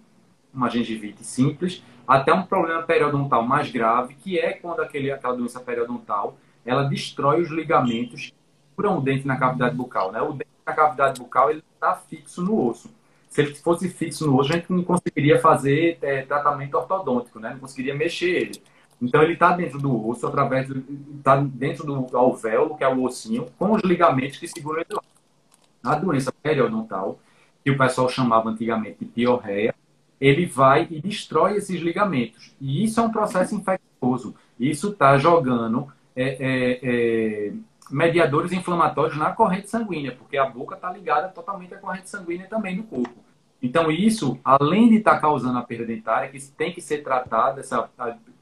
[0.53, 5.59] uma gengivite simples, até um problema periodontal mais grave, que é quando aquele, aquela doença
[5.59, 8.33] periodontal ela destrói os ligamentos que
[8.71, 10.21] seguram o dente na cavidade bucal, né?
[10.21, 12.89] O dente na cavidade bucal ele está fixo no osso.
[13.29, 17.51] Se ele fosse fixo no osso, a gente não conseguiria fazer é, tratamento ortodôntico, né?
[17.51, 18.63] Não conseguiria mexer ele.
[19.01, 20.83] Então ele está dentro do osso, através do,
[21.17, 24.99] está dentro do alvéolo, que é o ossinho, com os ligamentos que seguram ele.
[25.83, 27.19] A doença periodontal,
[27.63, 29.75] que o pessoal chamava antigamente de piorreia,
[30.19, 32.55] ele vai e destrói esses ligamentos.
[32.59, 34.33] E isso é um processo infeccioso.
[34.59, 37.53] Isso está jogando é, é, é
[37.89, 42.77] mediadores inflamatórios na corrente sanguínea, porque a boca está ligada totalmente à corrente sanguínea também
[42.77, 43.25] do corpo.
[43.61, 47.61] Então, isso, além de estar tá causando a perda dentária, que tem que ser tratada,
[47.61, 47.89] essa,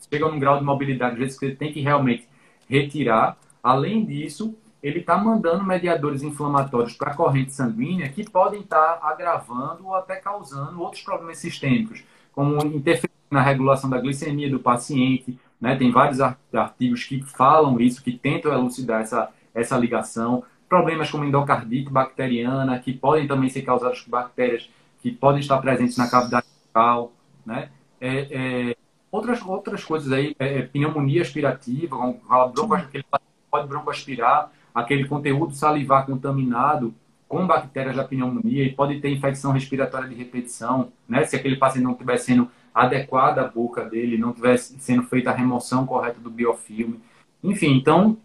[0.10, 2.27] chega num grau de mobilidade, às vezes, que tem que realmente
[2.67, 3.38] retirar.
[3.62, 9.08] Além disso, ele está mandando mediadores inflamatórios para a corrente sanguínea que podem estar tá
[9.08, 12.03] agravando ou até causando outros problemas sistêmicos,
[12.34, 15.78] como interferência na regulação da glicemia do paciente, né?
[15.78, 20.43] Tem vários artigos que falam isso, que tentam elucidar essa, essa ligação.
[20.67, 24.69] Problemas como endocardite bacteriana, que podem também ser causados por bactérias
[25.02, 27.13] que podem estar presentes na cavidade bucal,
[27.45, 27.69] né?
[28.02, 28.28] É,
[28.71, 28.76] é,
[29.10, 32.19] outras, outras coisas aí, é, é pneumonia aspirativa, como
[32.54, 33.06] bronco, ele
[33.49, 36.93] pode broncoaspirar, aquele conteúdo salivar contaminado
[37.26, 41.23] com bactérias da pneumonia e pode ter infecção respiratória de repetição, né?
[41.23, 45.33] Se aquele paciente não estiver sendo adequada à boca dele, não tivesse sendo feita a
[45.33, 46.99] remoção correta do biofilme.
[47.43, 48.17] Enfim, então,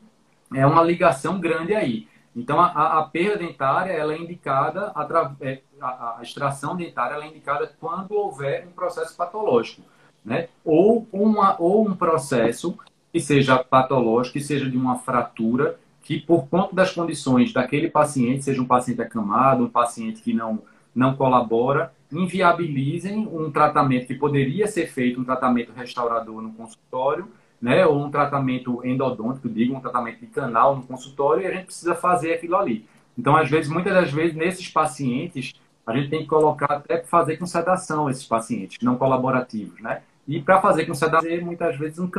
[0.55, 2.09] é uma ligação grande aí.
[2.35, 4.93] Então, a, a perda dentária ela é indicada,
[5.41, 9.83] é, a, a, extração dentária ela é indicada quando houver um processo patológico,
[10.25, 10.49] né?
[10.65, 12.79] Ou, uma, ou um processo
[13.13, 18.45] que seja patológico, que seja de uma fratura, que por conta das condições daquele paciente,
[18.45, 20.63] seja um paciente acamado, um paciente que não,
[20.95, 27.29] não colabora, inviabilizem um tratamento que poderia ser feito, um tratamento restaurador no consultório,
[27.61, 31.67] né, ou um tratamento endodôntico, digo, um tratamento de canal no consultório, e a gente
[31.67, 32.87] precisa fazer aquilo ali.
[33.17, 35.53] Então, às vezes, muitas das vezes, nesses pacientes,
[35.85, 40.03] a gente tem que colocar até fazer com sedação esses pacientes não colaborativos, né?
[40.27, 42.11] E para fazer com sedação, muitas vezes, um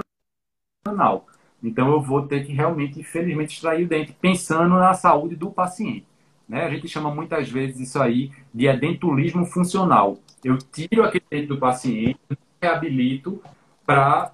[0.83, 1.25] canal.
[1.63, 6.05] Então, eu vou ter que realmente, infelizmente, extrair o dente, pensando na saúde do paciente.
[6.49, 6.65] Né?
[6.65, 10.17] A gente chama muitas vezes isso aí de edentulismo funcional.
[10.43, 12.19] Eu tiro aquele dente do paciente,
[12.59, 13.41] reabilito
[13.85, 14.33] para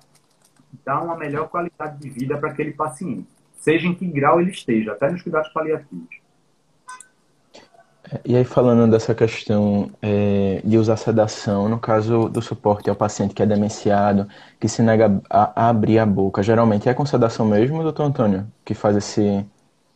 [0.86, 4.94] dar uma melhor qualidade de vida para aquele paciente, seja em que grau ele esteja,
[4.94, 6.26] até nos cuidados paliativos.
[8.24, 13.34] E aí, falando dessa questão é, de usar sedação, no caso do suporte ao paciente
[13.34, 14.28] que é demenciado,
[14.60, 18.46] que se nega a, a abrir a boca, geralmente é com sedação mesmo, doutor Antônio,
[18.64, 19.44] que faz esse.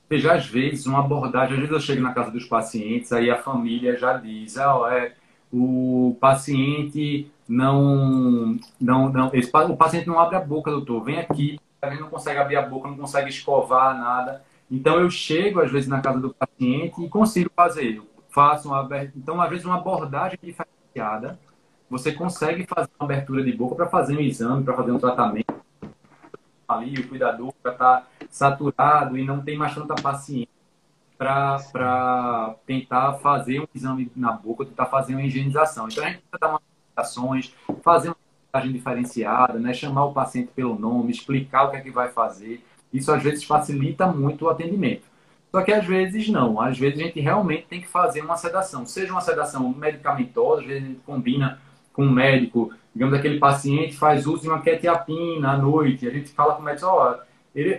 [0.09, 3.37] Veja, às vezes, uma abordagem, às vezes eu chego na casa dos pacientes, aí a
[3.37, 5.13] família já diz, ah, é,
[5.53, 9.31] o paciente não, não, não
[9.69, 12.89] o paciente não abre a boca, doutor, vem aqui, ele não consegue abrir a boca,
[12.89, 14.43] não consegue escovar nada.
[14.69, 17.97] Então eu chego às vezes na casa do paciente e consigo fazer.
[17.97, 21.39] Eu faço uma então às vezes uma abordagem diferenciada,
[21.89, 25.59] você consegue fazer uma abertura de boca para fazer um exame, para fazer um tratamento
[26.75, 30.59] ali, o cuidador já está saturado e não tem mais tanta paciência
[31.17, 35.87] para tentar fazer um exame na boca, tentar fazer uma higienização.
[35.89, 36.61] Então a gente precisa dar umas
[36.95, 37.53] ações,
[37.83, 38.15] fazer uma
[38.47, 39.73] abordagem diferenciada, né?
[39.73, 42.63] chamar o paciente pelo nome, explicar o que é que vai fazer.
[42.93, 45.03] Isso às vezes facilita muito o atendimento.
[45.51, 46.61] Só que às vezes não.
[46.61, 48.85] Às vezes a gente realmente tem que fazer uma sedação.
[48.85, 51.59] Seja uma sedação medicamentosa, às vezes a gente combina
[51.91, 52.73] com um médico.
[52.93, 56.07] Digamos, aquele paciente faz uso de uma quetiapina à noite.
[56.07, 57.17] A gente fala com o médico, ó,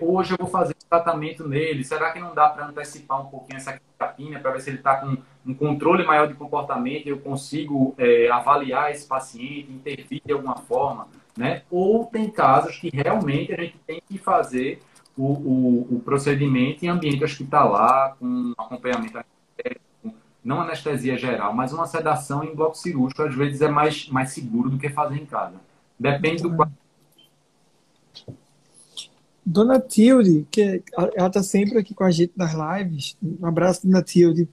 [0.00, 1.84] hoje eu vou fazer tratamento nele.
[1.84, 4.96] Será que não dá para antecipar um pouquinho essa quetiapina para ver se ele está
[4.96, 10.56] com um controle maior de comportamento eu consigo é, avaliar esse paciente, intervir de alguma
[10.56, 11.62] forma, né?
[11.70, 14.80] Ou tem casos que realmente a gente tem que fazer
[15.16, 19.18] o, o, o procedimento em ambiente hospitalar, com acompanhamento
[20.44, 24.70] não anestesia geral, mas uma sedação em bloco cirúrgico, às vezes é mais, mais seguro
[24.70, 25.54] do que fazer em casa.
[25.98, 26.56] Depende do
[29.44, 33.16] Dona Tilde, que ela está sempre aqui com a gente nas lives.
[33.22, 34.48] Um abraço, Dona Tilde.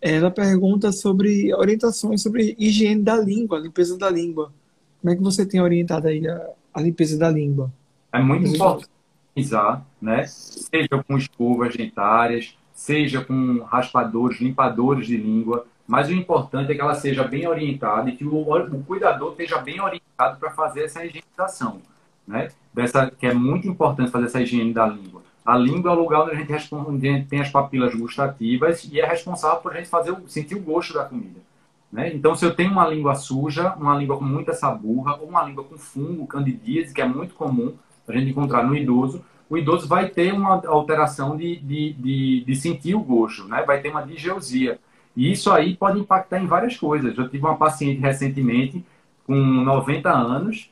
[0.00, 4.52] Ela pergunta sobre orientações sobre higiene da língua, limpeza da língua.
[5.00, 7.72] Como é que você tem orientado aí a, a limpeza da língua?
[8.12, 8.90] É muito importante
[9.34, 10.26] higienizar, né?
[10.26, 16.80] Seja com escovas dentárias, seja com raspadores, limpadores de língua, mas o importante é que
[16.80, 21.04] ela seja bem orientada e que o, o cuidador esteja bem orientado para fazer essa
[21.04, 21.80] higienização,
[22.26, 22.50] né?
[22.72, 25.22] Dessa, que é muito importante fazer essa higiene da língua.
[25.46, 28.84] A língua é o lugar onde a gente, onde a gente tem as papilas gustativas
[28.90, 31.38] e é responsável por a gente fazer, sentir o gosto da comida.
[31.92, 32.12] Né?
[32.12, 35.62] Então, se eu tenho uma língua suja, uma língua com muita saburra, ou uma língua
[35.62, 37.74] com fungo, candidíase, que é muito comum,
[38.08, 42.56] a gente encontrar no idoso, o idoso vai ter uma alteração de, de, de, de
[42.56, 43.62] sentir o gosto, né?
[43.66, 44.78] vai ter uma digeusia.
[45.16, 47.16] E isso aí pode impactar em várias coisas.
[47.16, 48.84] Eu tive uma paciente recentemente
[49.26, 50.70] com 90 anos,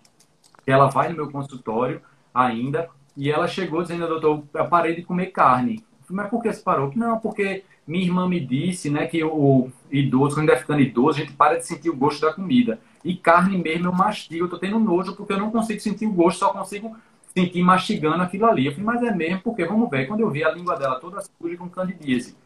[0.67, 2.01] ela vai no meu consultório
[2.35, 5.85] ainda, e ela chegou dizendo, doutor, eu parei de comer carne.
[6.11, 6.91] Mas por que você parou?
[6.95, 11.25] Não, porque minha irmã me disse né, que o idoso, quando é ficando idoso, a
[11.25, 12.81] gente para de sentir o gosto da comida.
[13.05, 16.13] E carne mesmo eu mastigo, eu tô tendo nojo porque eu não consigo sentir o
[16.13, 16.97] gosto, só consigo
[17.35, 18.66] senti mastigando aquilo ali.
[18.66, 20.07] Eu falei, mas é mesmo, porque vamos ver.
[20.07, 22.37] Quando eu vi a língua dela toda suja com candidíase.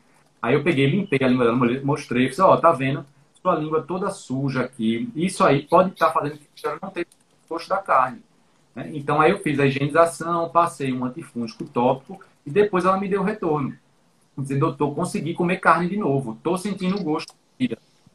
[0.40, 3.04] Aí eu peguei, limpei a língua dela, mostrei, falei, ó, oh, tá vendo?
[3.42, 5.10] Sua língua toda suja aqui.
[5.14, 7.06] Isso aí pode estar tá fazendo que ela não tenha
[7.48, 8.20] gosto da carne.
[8.74, 8.90] Né?
[8.92, 13.22] Então aí eu fiz a higienização, passei um antifúngico tópico e depois ela me deu
[13.22, 13.76] retorno.
[14.36, 16.38] Dizendo, doutor, consegui comer carne de novo.
[16.42, 17.34] Tô sentindo o gosto.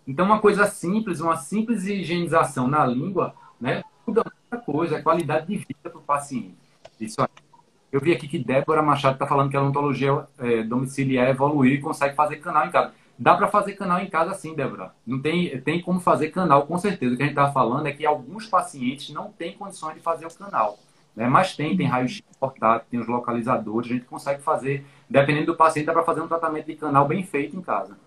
[0.08, 3.84] Então uma coisa simples, uma simples higienização na língua, né?
[4.06, 6.61] Muda muita coisa, a qualidade de vida para o paciente.
[7.02, 7.28] Isso aí.
[7.92, 11.82] Eu vi aqui que Débora Machado está falando que a odontologia é, domiciliar evoluiu e
[11.82, 12.94] consegue fazer canal em casa.
[13.20, 14.94] Dá para fazer canal em casa sim, Débora.
[15.06, 17.14] Não tem, tem como fazer canal, com certeza.
[17.14, 20.26] O que a gente estava falando é que alguns pacientes não têm condições de fazer
[20.26, 20.80] o canal.
[21.16, 21.28] Né?
[21.28, 25.86] Mas tem, tem raio-x portátil, tem os localizadores, a gente consegue fazer, dependendo do paciente,
[25.86, 27.98] dá para fazer um tratamento de canal bem feito em casa.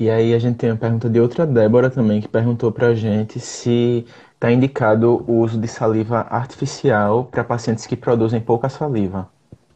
[0.00, 2.94] E aí a gente tem uma pergunta de outra Débora também, que perguntou para a
[2.94, 4.04] gente se
[4.40, 9.30] Está indicado o uso de saliva artificial para pacientes que produzem pouca saliva.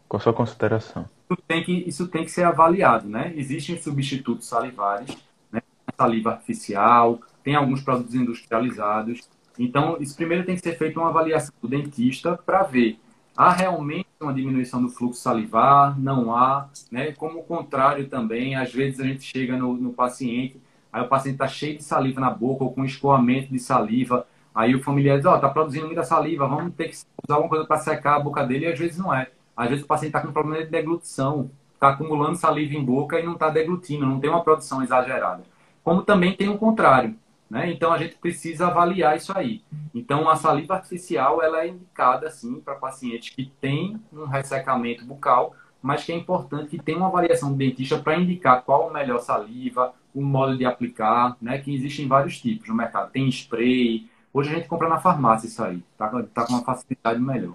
[0.09, 1.05] Qual a sua consideração?
[1.31, 3.35] Isso tem que, isso tem que ser avaliado, né?
[3.37, 5.15] Existem substitutos salivares,
[5.53, 5.61] né?
[5.95, 9.29] saliva artificial, tem alguns produtos industrializados.
[9.59, 12.99] Então, isso primeiro tem que ser feito uma avaliação do dentista para ver
[13.37, 17.13] há realmente uma diminuição do fluxo salivar, não há, né?
[17.13, 20.61] Como o contrário também, às vezes a gente chega no, no paciente,
[20.93, 24.75] aí o paciente está cheio de saliva na boca ou com escoamento de saliva, aí
[24.75, 27.67] o familiar diz, ó, oh, tá produzindo muita saliva, vamos ter que usar alguma coisa
[27.67, 29.31] para secar a boca dele, e às vezes não é.
[29.57, 33.25] Às vezes o paciente está com problema de deglutição, está acumulando saliva em boca e
[33.25, 35.43] não está deglutindo, não tem uma produção exagerada.
[35.83, 37.15] Como também tem o contrário.
[37.55, 37.71] Né?
[37.71, 39.63] Então a gente precisa avaliar isso aí.
[39.95, 45.55] Então a saliva artificial ela é indicada sim para pacientes que têm um ressecamento bucal,
[45.81, 49.21] mas que é importante que tenha uma avaliação do dentista para indicar qual a melhor
[49.21, 51.59] saliva, o modo de aplicar, né?
[51.59, 53.13] Que existem vários tipos no mercado.
[53.13, 54.11] Tem spray.
[54.33, 55.81] Hoje a gente compra na farmácia isso aí.
[55.97, 57.55] Tá, tá com uma facilidade melhor.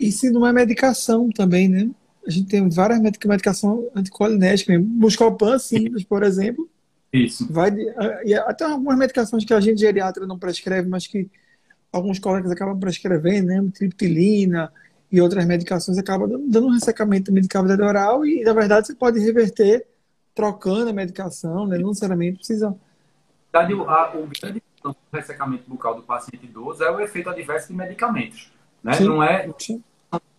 [0.00, 1.90] E se não é medicação também, né?
[2.26, 6.66] A gente tem várias medicações anticolinéticas, Buscopan simples, por exemplo,
[7.12, 7.52] isso.
[7.52, 7.86] Vai de,
[8.24, 11.30] e até algumas medicações que a gente geriatra não prescreve, mas que
[11.92, 13.62] alguns colegas acabam prescrevendo, né?
[13.74, 14.72] Triptilina
[15.10, 19.20] e outras medicações acabam dando um ressecamento de cavidade oral e, na verdade, você pode
[19.20, 19.86] reverter
[20.34, 21.76] trocando a medicação, né?
[21.76, 22.74] Não necessariamente precisa.
[23.52, 28.50] A, o grande do ressecamento bucal do paciente idoso é o efeito adverso de medicamentos.
[28.82, 28.94] Né?
[28.94, 29.82] Sim, não é sim.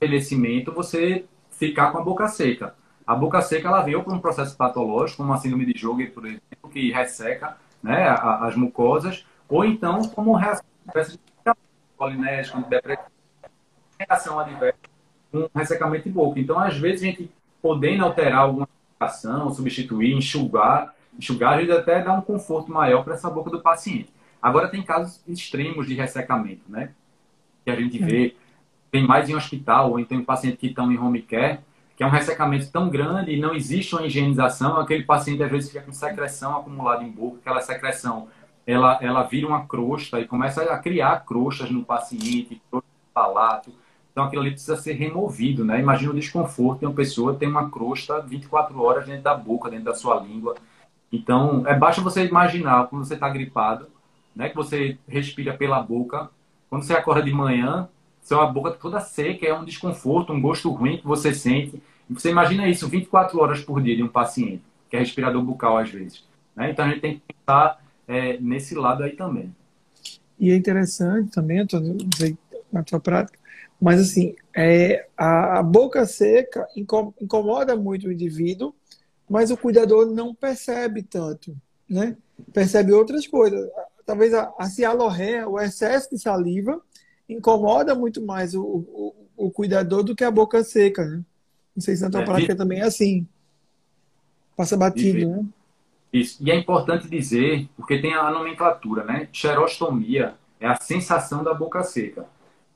[0.01, 2.75] envelhecimento você ficar com a boca seca.
[3.05, 6.25] A boca seca ela veio por um processo patológico, como a síndrome de Joger, por
[6.25, 11.53] exemplo, que resseca né, as mucosas, ou então como reação adversa de
[11.97, 13.05] polinésica, depressão,
[13.99, 14.79] reação adversa,
[15.33, 16.39] um ressecamento de boca.
[16.39, 18.67] Então, às vezes, a gente podendo alterar alguma
[18.99, 23.61] medicação, substituir, enxugar, enxugar, a gente até dá um conforto maior para essa boca do
[23.61, 24.11] paciente.
[24.41, 26.91] Agora, tem casos extremos de ressecamento, né?
[27.63, 28.35] Que a gente vê,
[28.91, 31.59] tem mais em hospital, ou então em pacientes que estão em home care,
[31.95, 35.69] que é um ressecamento tão grande e não existe uma higienização, aquele paciente às vezes
[35.69, 38.27] fica com secreção acumulada em boca, aquela secreção
[38.65, 43.73] ela, ela vira uma crosta e começa a criar crostas no paciente, crosta no palato.
[44.11, 45.79] Então aquilo ali precisa ser removido, né?
[45.79, 49.85] Imagina o desconforto de uma pessoa ter uma crosta 24 horas dentro da boca, dentro
[49.85, 50.55] da sua língua.
[51.11, 53.87] Então, é basta você imaginar quando você está gripado,
[54.35, 54.49] né?
[54.49, 56.29] Que você respira pela boca.
[56.69, 57.87] Quando você acorda de manhã,
[58.23, 61.81] sua boca toda seca, é um desconforto, um gosto ruim que você sente.
[62.09, 65.89] Você imagina isso 24 horas por dia de um paciente, que é respirador bucal às
[65.89, 66.23] vezes.
[66.55, 66.71] Né?
[66.71, 69.53] Então a gente tem que pensar é, nesse lado aí também.
[70.39, 72.37] E é interessante também, Antônio, não sei
[72.71, 73.37] na sua prática,
[73.79, 78.73] mas assim, é, a, a boca seca incomoda muito o indivíduo,
[79.29, 81.55] mas o cuidador não percebe tanto,
[81.89, 82.17] né?
[82.51, 83.69] Percebe outras coisas.
[84.05, 86.81] Talvez a, a cialorreia, o excesso de saliva,
[87.27, 91.23] incomoda muito mais o, o, o, cuidador do que a boca seca, né?
[91.75, 92.55] Não sei se na tua é, prática e...
[92.55, 93.27] também é assim.
[94.55, 95.25] Passa batido, e...
[95.25, 95.45] né?
[96.11, 96.37] Isso.
[96.39, 99.27] E é importante dizer, porque tem a nomenclatura, né?
[99.33, 102.27] Xerostomia é a sensação da boca seca.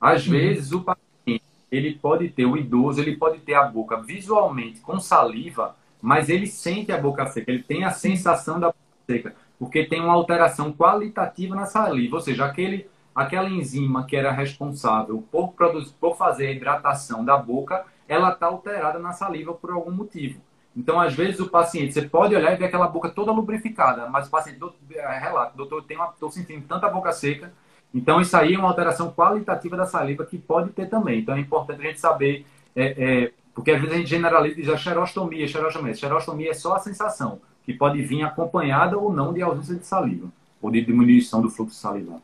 [0.02, 0.32] Às uhum.
[0.32, 5.00] vezes o paciente, ele pode ter, o idoso, ele pode ter a boca visualmente com
[5.00, 9.86] saliva, mas ele sente a boca seca, ele tem a sensação da boca seca, porque
[9.86, 15.54] tem uma alteração qualitativa na saliva, ou seja, aquele aquela enzima que era responsável por,
[15.54, 20.40] produzir, por fazer a hidratação da boca, ela está alterada na saliva por algum motivo.
[20.76, 24.28] Então, às vezes, o paciente, você pode olhar e ver aquela boca toda lubrificada, mas
[24.28, 24.60] o paciente
[24.92, 27.52] é, relata, doutor, estou sentindo tanta boca seca.
[27.92, 31.22] Então, isso aí é uma alteração qualitativa da saliva que pode ter também.
[31.22, 34.62] Então, é importante a gente saber, é, é, porque às vezes a gente generaliza e
[34.62, 35.96] diz a xerostomia, xerostomia.
[35.96, 40.28] Xerostomia é só a sensação, que pode vir acompanhada ou não de ausência de saliva,
[40.62, 42.20] ou de diminuição do fluxo salivar.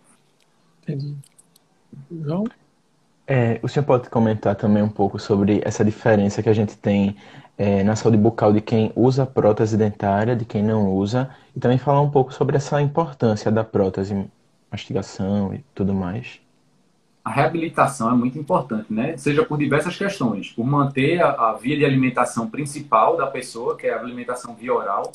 [0.84, 1.16] Entendi.
[2.12, 2.46] João?
[3.26, 7.16] É, o senhor pode comentar também um pouco sobre essa diferença que a gente tem
[7.58, 11.78] é, na saúde bucal de quem usa prótese dentária, de quem não usa, e também
[11.78, 14.30] falar um pouco sobre essa importância da prótese,
[14.70, 16.42] mastigação e tudo mais.
[17.24, 19.16] A reabilitação é muito importante, né?
[19.16, 23.88] Seja por diversas questões, por manter a, a via de alimentação principal da pessoa, que
[23.88, 25.10] é a alimentação via oral.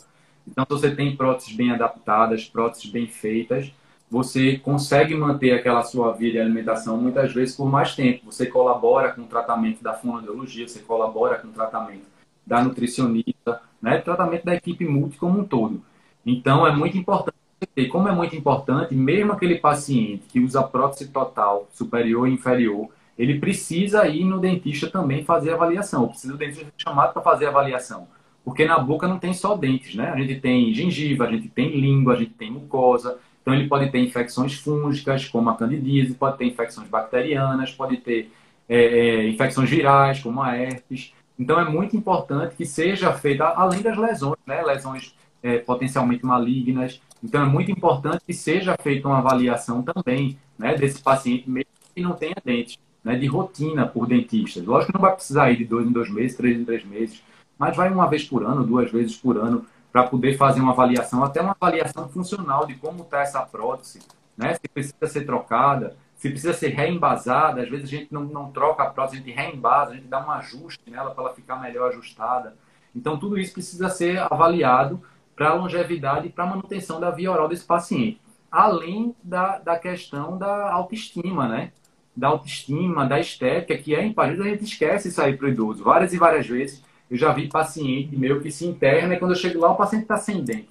[0.47, 3.71] Então, se você tem próteses bem adaptadas, próteses bem feitas,
[4.11, 8.25] você consegue manter aquela sua via de alimentação muitas vezes por mais tempo.
[8.27, 12.07] Você colabora com o tratamento da fonoaudiologia, você colabora com o tratamento
[12.47, 13.99] da nutricionista, né?
[13.99, 15.83] tratamento da equipe multi como um todo.
[16.25, 17.37] Então, é muito importante.
[17.77, 22.89] E como é muito importante, mesmo aquele paciente que usa prótese total, superior e inferior,
[23.19, 26.09] ele precisa ir no dentista também fazer avaliação.
[26.09, 28.07] Precisa do dentista ser chamado para fazer avaliação.
[28.45, 30.11] Porque na boca não tem só dentes, né?
[30.11, 33.19] A gente tem gengiva, a gente tem língua, a gente tem mucosa,
[33.49, 38.31] então, ele pode ter infecções fúngicas, como a candidíase, pode ter infecções bacterianas, pode ter
[38.69, 41.15] é, é, infecções virais, como a herpes.
[41.39, 44.63] Então, é muito importante que seja feita, além das lesões, né?
[44.63, 47.01] lesões é, potencialmente malignas.
[47.25, 52.03] Então, é muito importante que seja feita uma avaliação também né, desse paciente, mesmo que
[52.03, 54.63] não tenha dente, né, de rotina por dentistas.
[54.63, 57.23] Lógico que não vai precisar ir de dois em dois meses, três em três meses,
[57.59, 61.25] mas vai uma vez por ano, duas vezes por ano, para poder fazer uma avaliação,
[61.25, 64.01] até uma avaliação funcional de como está essa prótese,
[64.37, 64.55] né?
[64.55, 67.63] se precisa ser trocada, se precisa ser reembasada.
[67.63, 70.25] Às vezes a gente não, não troca a prótese, a gente reembasa, a gente dá
[70.25, 72.57] um ajuste nela para ela ficar melhor ajustada.
[72.95, 75.01] Então, tudo isso precisa ser avaliado
[75.37, 78.21] para a longevidade e para a manutenção da via oral desse paciente.
[78.51, 81.73] Além da, da questão da autoestima, né?
[82.17, 85.49] Da autoestima, da estética, que é em Paris a gente esquece isso aí para o
[85.49, 85.85] idoso.
[85.85, 89.37] Várias e várias vezes eu já vi paciente meu que se interna e quando eu
[89.37, 90.69] chego lá o paciente está sem dente.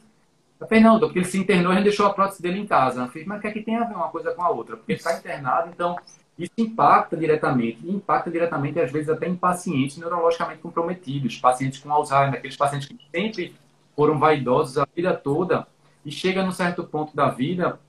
[0.60, 3.02] Eu falei, não, porque ele se internou e deixou a prótese dele em casa.
[3.02, 4.76] Eu falei, mas o que é que tem a ver uma coisa com a outra?
[4.76, 5.96] Porque ele está internado, então
[6.38, 7.80] isso impacta diretamente.
[7.84, 12.88] E impacta diretamente, às vezes, até em pacientes neurologicamente comprometidos, pacientes com Alzheimer, aqueles pacientes
[12.88, 13.56] que sempre
[13.96, 15.68] foram vaidosos a vida toda
[16.06, 17.80] e chega num certo ponto da vida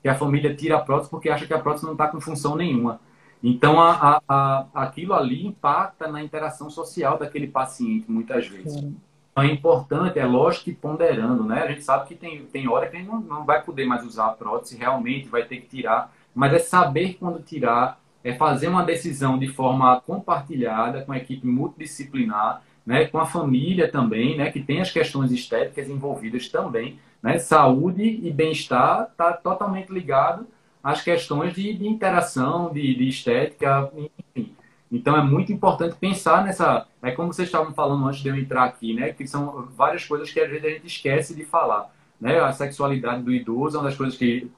[0.00, 2.56] que a família tira a prótese porque acha que a prótese não está com função
[2.56, 3.00] nenhuma.
[3.42, 8.76] Então, a, a, a, aquilo ali impacta na interação social daquele paciente, muitas vezes.
[8.76, 11.62] Então, é importante, é lógico que ponderando, né?
[11.62, 14.04] A gente sabe que tem, tem hora que a gente não, não vai poder mais
[14.04, 18.66] usar a prótese, realmente vai ter que tirar, mas é saber quando tirar, é fazer
[18.66, 24.50] uma decisão de forma compartilhada, com a equipe multidisciplinar, né, com a família também, né,
[24.50, 26.98] que tem as questões estéticas envolvidas também.
[27.22, 27.38] Né?
[27.38, 30.46] Saúde e bem-estar está totalmente ligado
[30.82, 34.54] às questões de, de interação, de, de, estética, enfim.
[34.90, 36.86] Então é muito importante pensar nessa.
[37.02, 39.12] É como vocês estavam falando antes de eu entrar aqui, né?
[39.12, 41.92] Que são várias coisas que às vezes a gente esquece de falar.
[42.20, 42.40] Né?
[42.40, 44.50] A sexualidade do idoso é uma das coisas que,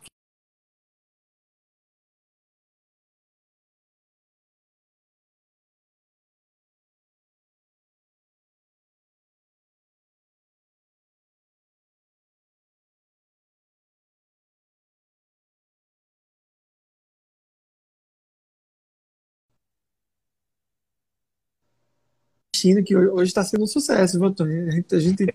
[22.85, 24.69] Que hoje está sendo um sucesso, viu, Tony?
[24.69, 25.35] A gente, a gente,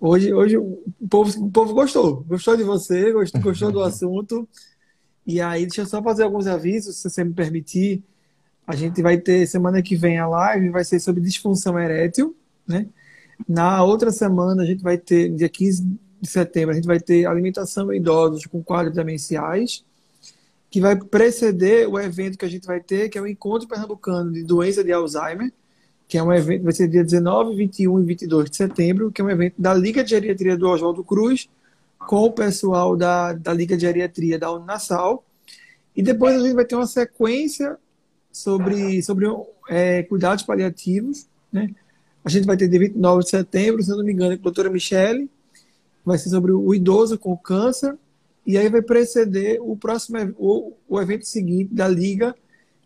[0.00, 4.48] hoje, hoje o, povo, o povo gostou, gostou de você, gostou, gostou do assunto.
[5.26, 8.02] E aí, deixa eu só fazer alguns avisos, se você me permitir.
[8.66, 12.86] A gente vai ter semana que vem a live, vai ser sobre disfunção erétil, né?
[13.48, 15.82] Na outra semana, a gente vai ter, dia 15
[16.20, 19.84] de setembro, a gente vai ter alimentação em idosos com quadros demenciais,
[20.70, 24.32] que vai preceder o evento que a gente vai ter, que é o Encontro Pernambucano
[24.32, 25.52] de Doença de Alzheimer,
[26.08, 29.24] que é um evento, vai ser dia 19, 21 e 22 de setembro, que é
[29.24, 31.50] um evento da Liga de Geriatria do Oswaldo Cruz,
[31.98, 35.22] com o pessoal da, da Liga de Geriatria da Unassal.
[35.94, 37.76] E depois a gente vai ter uma sequência
[38.32, 39.26] sobre, sobre
[39.68, 41.26] é, cuidados paliativos.
[41.52, 41.74] Né?
[42.24, 44.70] A gente vai ter dia 29 de setembro, se não me engano, com a doutora
[44.70, 45.28] Michele.
[46.02, 47.94] Vai ser sobre o idoso com câncer.
[48.46, 52.34] E aí vai preceder o próximo o, o evento seguinte da Liga,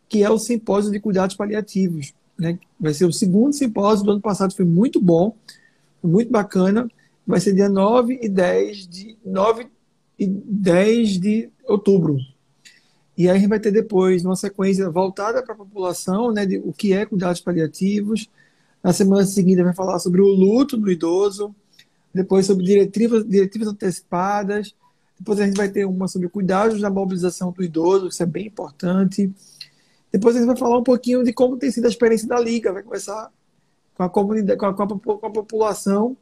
[0.09, 2.13] que é o simpósio de cuidados paliativos
[2.43, 2.59] né?
[2.79, 5.35] Vai ser o segundo simpósio do ano passado, foi muito bom,
[6.03, 6.89] muito bacana.
[7.27, 9.69] Vai ser dia 9 e 10 de 9
[10.19, 12.19] e 10 de outubro.
[13.17, 16.59] E aí a gente vai ter depois uma sequência voltada para a população, né, de
[16.59, 18.29] o que é cuidados paliativos.
[18.83, 21.55] Na semana seguinte vai falar sobre o luto do idoso,
[22.13, 24.75] depois sobre diretivas, diretivas antecipadas,
[25.19, 28.49] depois a gente vai ter uma sobre cuidados na mobilização do idoso, isso é bem
[28.49, 29.31] importante.
[30.13, 32.73] Depois a gente vai falar um pouquinho de como tem sido a experiência da Liga,
[32.73, 33.31] vai começar
[33.95, 36.17] com a comunidade, com a, com a, com a população,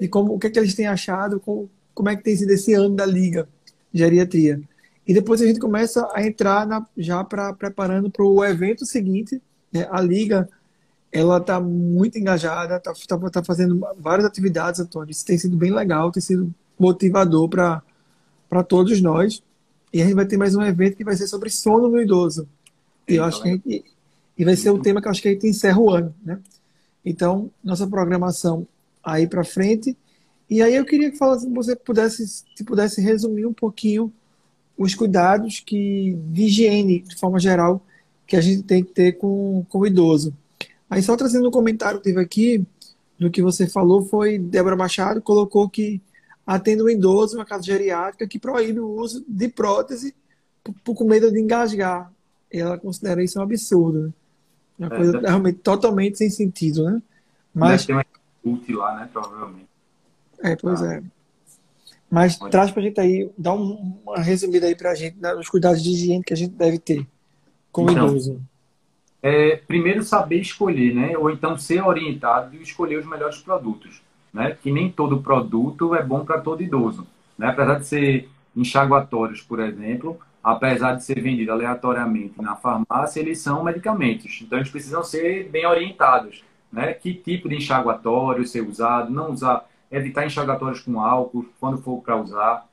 [0.00, 2.50] de como, o que, é que eles têm achado, com, como é que tem sido
[2.50, 3.48] esse ano da Liga
[3.92, 4.60] de Geriatria.
[5.06, 9.40] E depois a gente começa a entrar na, já para preparando para o evento seguinte.
[9.72, 9.86] Né?
[9.90, 10.48] A Liga
[11.10, 15.10] ela está muito engajada, está tá, tá fazendo várias atividades, Antônio.
[15.10, 19.42] Isso tem sido bem legal, tem sido motivador para todos nós.
[19.92, 22.46] E a gente vai ter mais um evento que vai ser sobre sono no idoso.
[23.08, 23.84] E eu acho que gente,
[24.36, 26.38] e vai ser o tema que acho que a gente encerra o ano, né?
[27.04, 28.66] Então, nossa programação
[29.02, 29.96] aí para frente.
[30.48, 31.18] E aí eu queria que
[31.50, 34.12] você pudesse, se pudesse resumir um pouquinho
[34.76, 37.84] os cuidados que de higiene, de forma geral,
[38.26, 40.32] que a gente tem que ter com, com o idoso.
[40.88, 42.64] Aí só trazendo um comentário que teve aqui
[43.18, 46.00] do que você falou foi Débora Machado colocou que
[46.46, 50.14] atende um idoso uma casa geriátrica que proíbe o uso de prótese
[50.62, 52.12] por, por com medo de engasgar
[52.52, 54.02] ela considera isso um absurdo.
[54.02, 54.12] Né?
[54.78, 57.02] Uma é, coisa realmente totalmente sem sentido, né?
[57.54, 58.04] Mas tem uma
[58.42, 59.08] cult lá, né?
[59.12, 59.68] Provavelmente.
[60.42, 60.94] É, pois ah.
[60.94, 61.02] é.
[62.10, 65.82] Mas traz pra gente aí, dá um, uma resumida aí pra gente né, nos cuidados
[65.82, 67.06] de higiene que a gente deve ter
[67.70, 68.40] com então, idoso.
[69.22, 71.18] é, primeiro saber escolher, né?
[71.18, 74.00] Ou então ser orientado e escolher os melhores produtos,
[74.32, 74.56] né?
[74.62, 77.48] Que nem todo produto é bom para todo idoso, né?
[77.48, 83.64] Apesar de ser enxaguatórios, por exemplo, apesar de ser vendido aleatoriamente na farmácia, eles são
[83.64, 84.40] medicamentos.
[84.42, 86.92] Então, eles precisam ser bem orientados, né?
[86.92, 92.16] Que tipo de enxaguatório ser usado, não usar, evitar enxaguatórios com álcool quando for para
[92.16, 92.66] usar,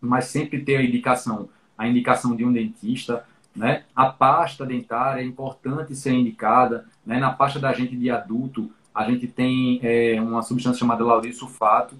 [0.00, 3.84] mas sempre ter a indicação, a indicação de um dentista, né?
[3.94, 6.86] A pasta dentária é importante ser indicada.
[7.04, 7.18] Né?
[7.18, 11.94] Na pasta da gente de adulto, a gente tem é, uma substância chamada laurisulfato,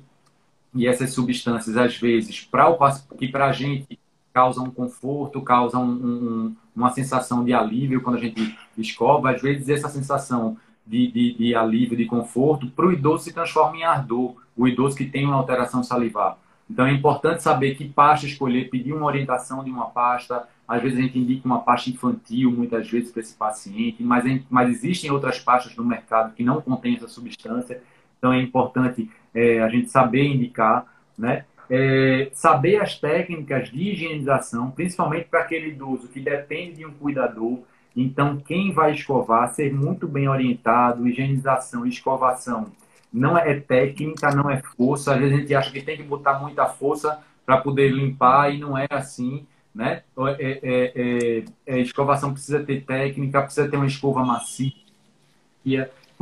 [0.74, 2.78] e essas substâncias, às vezes, para o
[3.16, 3.98] que para a gente
[4.32, 9.42] causam um conforto, causam um, um, uma sensação de alívio quando a gente escova, às
[9.42, 10.56] vezes essa sensação
[10.86, 14.96] de, de, de alívio, de conforto, para o idoso se transforma em ardor, o idoso
[14.96, 16.36] que tem uma alteração salivar.
[16.68, 20.98] Então é importante saber que pasta escolher, pedir uma orientação de uma pasta, às vezes
[20.98, 25.38] a gente indica uma pasta infantil, muitas vezes, para esse paciente, mas, mas existem outras
[25.38, 27.82] pastas no mercado que não contêm essa substância.
[28.16, 30.86] Então, é importante é, a gente saber indicar,
[31.18, 31.44] né?
[31.74, 37.60] É, saber as técnicas de higienização, principalmente para aquele idoso que depende de um cuidador.
[37.96, 42.66] Então, quem vai escovar, ser muito bem orientado, higienização, escovação.
[43.12, 45.14] Não é técnica, não é força.
[45.14, 48.58] Às vezes a gente acha que tem que botar muita força para poder limpar e
[48.58, 50.02] não é assim né?
[50.38, 54.72] É, é, é, é, escovação precisa ter técnica, precisa ter uma escova macia,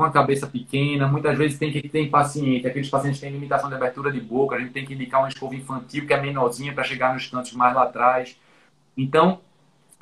[0.00, 1.06] com a cabeça pequena.
[1.06, 4.56] Muitas vezes tem que ter paciente, aqueles pacientes que têm limitação de abertura de boca,
[4.56, 7.52] a gente tem que indicar uma escova infantil que é menorzinha para chegar nos cantos
[7.52, 8.40] mais lá atrás.
[8.96, 9.40] Então,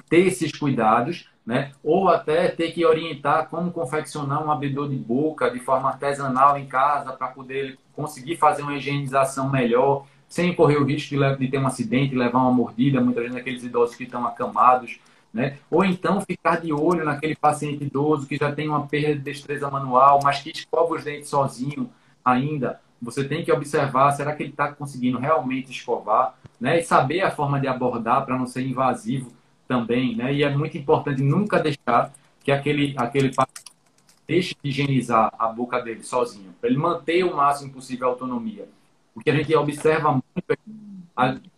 [0.09, 1.72] ter esses cuidados, né?
[1.82, 6.66] Ou até ter que orientar como confeccionar um abridor de boca de forma artesanal em
[6.66, 11.59] casa para poder conseguir fazer uma higienização melhor sem correr o risco de, de ter
[11.59, 15.01] um acidente, levar uma mordida, muitas vezes naqueles idosos que estão acamados,
[15.33, 15.59] né?
[15.70, 19.70] Ou então ficar de olho naquele paciente idoso que já tem uma perda de destreza
[19.70, 21.91] manual, mas que escova os dentes sozinho
[22.24, 22.81] ainda.
[23.01, 26.81] Você tem que observar, será que ele está conseguindo realmente escovar, né?
[26.81, 29.33] E saber a forma de abordar para não ser invasivo
[29.68, 30.33] também, né?
[30.33, 32.12] E é muito importante nunca deixar
[32.43, 33.72] que aquele, aquele paciente
[34.26, 38.68] deixe de higienizar a boca dele sozinho, para ele manter o máximo possível a autonomia.
[39.14, 40.59] O que a gente observa muito,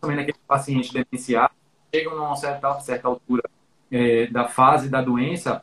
[0.00, 1.52] também naquele paciente demenciado,
[1.92, 3.42] chegam a uma certa, certa altura
[3.90, 5.62] é, da fase da doença,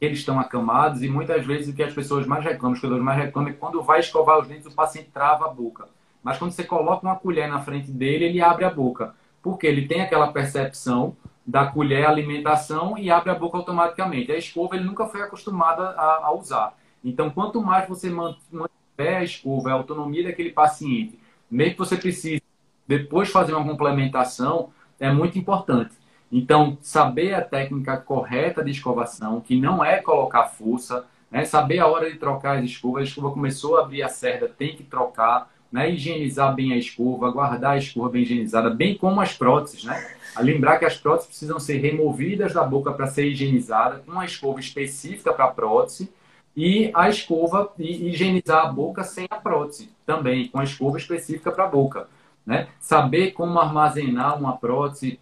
[0.00, 3.18] eles estão acamados e muitas vezes o que as pessoas mais reclamam, os cuidadores mais
[3.18, 5.88] reclamam é quando vai escovar os dentes, o paciente trava a boca.
[6.22, 9.14] Mas quando você coloca uma colher na frente dele, ele abre a boca.
[9.42, 14.30] Porque ele tem aquela percepção da colher alimentação e abre a boca automaticamente.
[14.30, 16.78] A escova ele nunca foi acostumado a, a usar.
[17.02, 21.18] Então, quanto mais você mantiver a escova, a autonomia daquele paciente,
[21.50, 22.42] mesmo que você precise
[22.86, 25.94] depois fazer uma complementação, é muito importante.
[26.30, 31.44] Então, saber a técnica correta de escovação, que não é colocar força, né?
[31.44, 33.02] saber a hora de trocar as escovas.
[33.02, 35.90] A escova começou a abrir a cerda, tem que trocar, né?
[35.90, 39.84] higienizar bem a escova, guardar a escova bem higienizada, bem como as próteses.
[39.84, 40.14] Né?
[40.36, 44.24] A lembrar que as próteses precisam ser removidas da boca para ser higienizada, com uma
[44.24, 46.12] escova específica para prótese,
[46.56, 51.50] e a escova e higienizar a boca sem a prótese também, com a escova específica
[51.50, 52.08] para a boca.
[52.44, 52.68] Né?
[52.80, 55.20] Saber como armazenar uma prótese,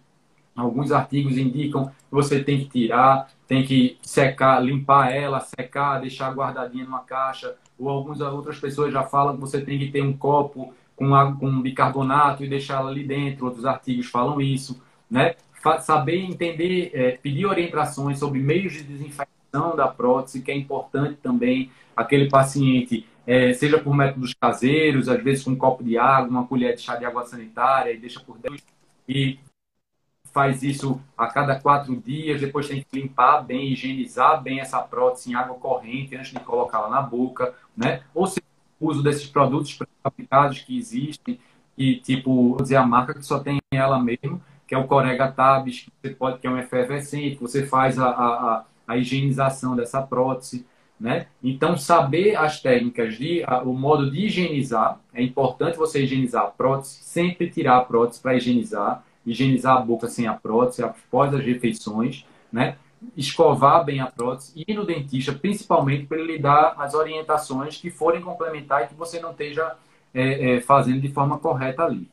[0.59, 6.33] alguns artigos indicam que você tem que tirar, tem que secar, limpar ela, secar, deixar
[6.33, 10.13] guardadinha numa caixa, ou algumas outras pessoas já falam que você tem que ter um
[10.13, 15.35] copo com, água, com bicarbonato e deixar ela ali dentro, outros artigos falam isso, né?
[15.81, 21.69] Saber entender, é, pedir orientações sobre meios de desinfecção da prótese, que é importante também.
[21.95, 26.47] Aquele paciente, é, seja por métodos caseiros, às vezes com um copo de água, uma
[26.47, 28.63] colher de chá de água sanitária, e deixa por dentro
[29.09, 29.39] e
[30.39, 35.29] faz isso a cada quatro dias, depois tem que limpar bem, higienizar bem essa prótese
[35.29, 38.03] em água corrente antes de colocá-la na boca, né?
[38.15, 38.45] Ou seja,
[38.79, 41.37] o uso desses produtos pré-fabricados que existem,
[41.77, 45.29] e tipo, vou dizer a marca que só tem ela mesmo, que é o Corega
[45.29, 50.01] Tabs, que você pode, que é um efervescente, você faz a, a, a higienização dessa
[50.01, 50.65] prótese,
[50.97, 51.27] né?
[51.43, 56.47] Então, saber as técnicas de a, o modo de higienizar, é importante você higienizar a
[56.47, 61.43] prótese, sempre tirar a prótese para higienizar, higienizar a boca sem a prótese após as
[61.43, 62.77] refeições, né?
[63.15, 67.77] Escovar bem a prótese e ir no dentista, principalmente para ele lhe dar as orientações
[67.77, 69.75] que forem complementar e que você não esteja
[70.13, 72.09] é, é, fazendo de forma correta ali.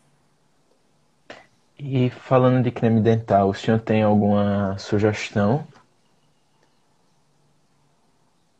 [1.78, 5.66] E falando de creme dental, o senhor tem alguma sugestão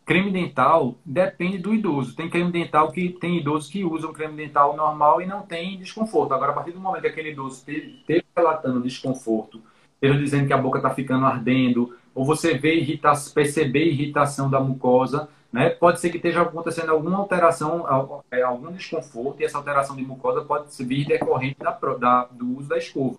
[0.06, 2.14] Creme dental depende do idoso.
[2.14, 6.32] Tem creme dental que tem idosos que usam creme dental normal e não tem desconforto.
[6.32, 9.60] Agora, a partir do momento que aquele idoso teve, relatando desconforto,
[10.00, 14.60] ele dizendo que a boca está ficando ardendo, ou você vê irrita perceber irritação da
[14.60, 15.70] mucosa, né?
[15.70, 17.84] Pode ser que esteja acontecendo alguma alteração,
[18.30, 22.68] é, algum desconforto, e essa alteração de mucosa pode vir decorrente da, da, do uso
[22.68, 23.16] da escova.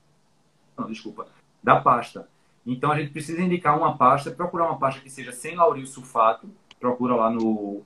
[0.78, 1.28] Não, desculpa,
[1.62, 2.30] da pasta.
[2.66, 6.50] Então a gente precisa indicar uma pasta, procurar uma pasta que seja sem lauril sulfato,
[6.80, 7.82] procura lá no,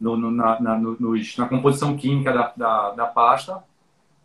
[0.00, 0.96] no, no na, na, no,
[1.38, 3.62] na, composição química da, da, da, pasta,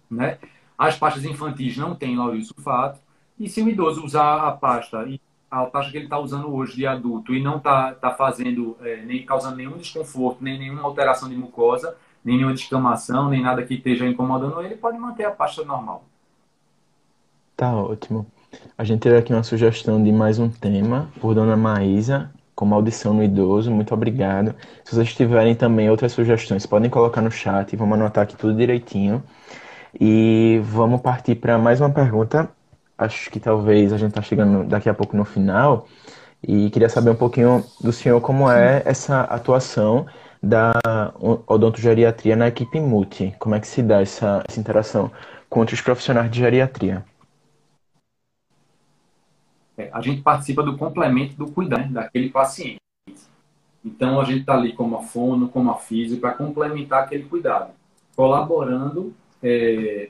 [0.09, 0.37] né?
[0.77, 2.99] As pastas infantis não têm lauril sulfato,
[3.39, 5.05] e se o idoso usar a pasta
[5.49, 9.01] a taxa que ele está usando hoje de adulto e não está tá fazendo, é,
[9.03, 13.75] nem causando nenhum desconforto, nem nenhuma alteração de mucosa, nem nenhuma descamação, nem nada que
[13.75, 16.03] esteja incomodando ele, pode manter a pasta normal.
[17.55, 18.25] Tá ótimo.
[18.77, 23.13] A gente teve aqui uma sugestão de mais um tema por Dona Maísa, como audição
[23.13, 23.71] no idoso.
[23.71, 24.55] Muito obrigado.
[24.83, 27.75] Se vocês tiverem também outras sugestões, podem colocar no chat.
[27.75, 29.23] Vamos anotar aqui tudo direitinho.
[29.99, 32.49] E vamos partir para mais uma pergunta
[32.97, 35.87] acho que talvez a gente está chegando daqui a pouco no final
[36.43, 40.05] e queria saber um pouquinho do senhor como é essa atuação
[40.41, 40.73] da
[41.47, 43.33] odontogeriatria na equipe multi.
[43.39, 45.11] Como é que se dá essa, essa interação
[45.49, 47.03] com outros profissionais de geriatria?
[49.77, 52.79] É, a gente participa do complemento do cuidado né, daquele paciente.
[53.83, 57.71] Então, a gente está ali como a fono, como a física, para complementar aquele cuidado,
[58.15, 59.13] colaborando
[59.43, 60.09] é,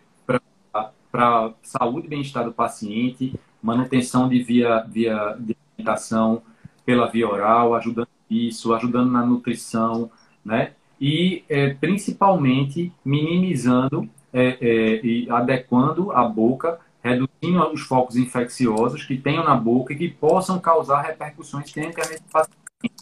[1.12, 6.42] para saúde e bem-estar do paciente, manutenção de via, via de alimentação
[6.86, 10.10] pela via oral, ajudando isso, ajudando na nutrição,
[10.44, 10.74] né?
[11.00, 19.16] E é, principalmente minimizando é, é, e adequando a boca, reduzindo os focos infecciosos que
[19.16, 22.96] tenham na boca e que possam causar repercussões clínicas nesse paciente,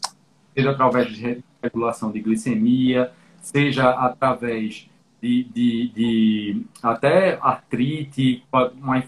[0.53, 4.89] seja através de regulação de glicemia, seja através
[5.21, 8.99] de, de, de até artrite, uma,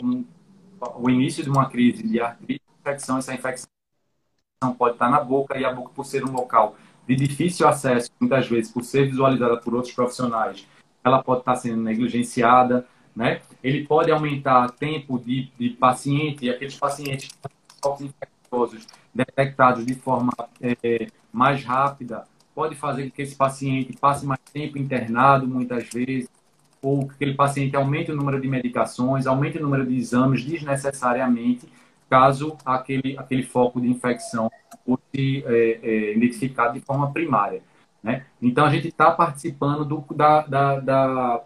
[0.00, 0.24] um,
[1.00, 3.66] o início de uma crise de artrite, infecção, essa infecção
[4.78, 6.76] pode estar na boca e a boca, por ser um local
[7.08, 10.64] de difícil acesso, muitas vezes por ser visualizada por outros profissionais,
[11.02, 13.40] ela pode estar sendo negligenciada, né?
[13.62, 17.30] Ele pode aumentar tempo de, de paciente, aqueles pacientes
[18.00, 24.40] infecciosos detectados de forma é, mais rápida, pode fazer com que esse paciente passe mais
[24.52, 26.28] tempo internado, muitas vezes,
[26.80, 31.68] ou que aquele paciente aumente o número de medicações, aumente o número de exames desnecessariamente,
[32.08, 34.50] caso aquele, aquele foco de infecção
[34.84, 37.62] fosse é, é, identificado de forma primária.
[38.02, 38.26] Né?
[38.40, 41.42] Então, a gente está participando do, da, da, da,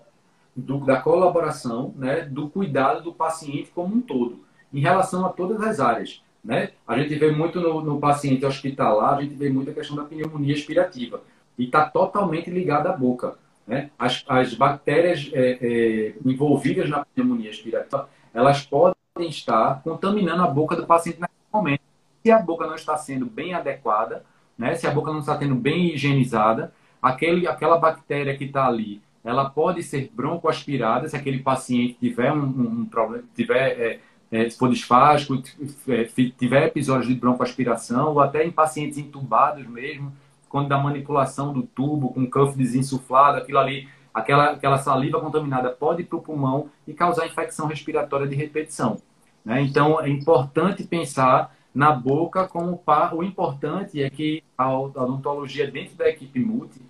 [0.59, 4.41] do, da colaboração, né, do cuidado do paciente como um todo,
[4.73, 6.23] em relação a todas as áreas.
[6.45, 6.71] Né?
[6.87, 10.05] A gente vê muito no, no, paciente hospitalar, a gente vê muito a questão da
[10.05, 11.23] pneumonia aspirativa.
[11.57, 13.37] E está totalmente ligada à boca.
[13.67, 13.91] Né?
[13.99, 18.95] As, as bactérias é, é, envolvidas na pneumonia aspirativa, elas podem
[19.29, 21.83] estar contaminando a boca do paciente naquele momento.
[22.23, 24.25] Se a boca não está sendo bem adequada,
[24.57, 24.75] né?
[24.75, 29.51] se a boca não está sendo bem higienizada, aquele, aquela bactéria que está ali, ela
[29.51, 34.01] pode ser broncoaspirada se aquele paciente tiver um, um problema, tiver é,
[34.33, 35.43] é, se for disfágico,
[35.87, 36.05] é,
[36.39, 40.15] tiver episódios de broncoaspiração, ou até em pacientes entubados mesmo,
[40.49, 46.03] quando da manipulação do tubo com cuff desinsuflado, aquilo ali, aquela, aquela saliva contaminada pode
[46.03, 48.97] ir para o pulmão e causar infecção respiratória de repetição.
[49.45, 49.61] Né?
[49.61, 53.15] Então, é importante pensar na boca como par.
[53.15, 56.81] O importante é que a odontologia dentro da equipe multi,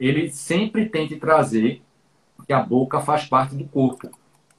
[0.00, 1.82] ele sempre tente trazer
[2.46, 4.10] que a boca faz parte do corpo.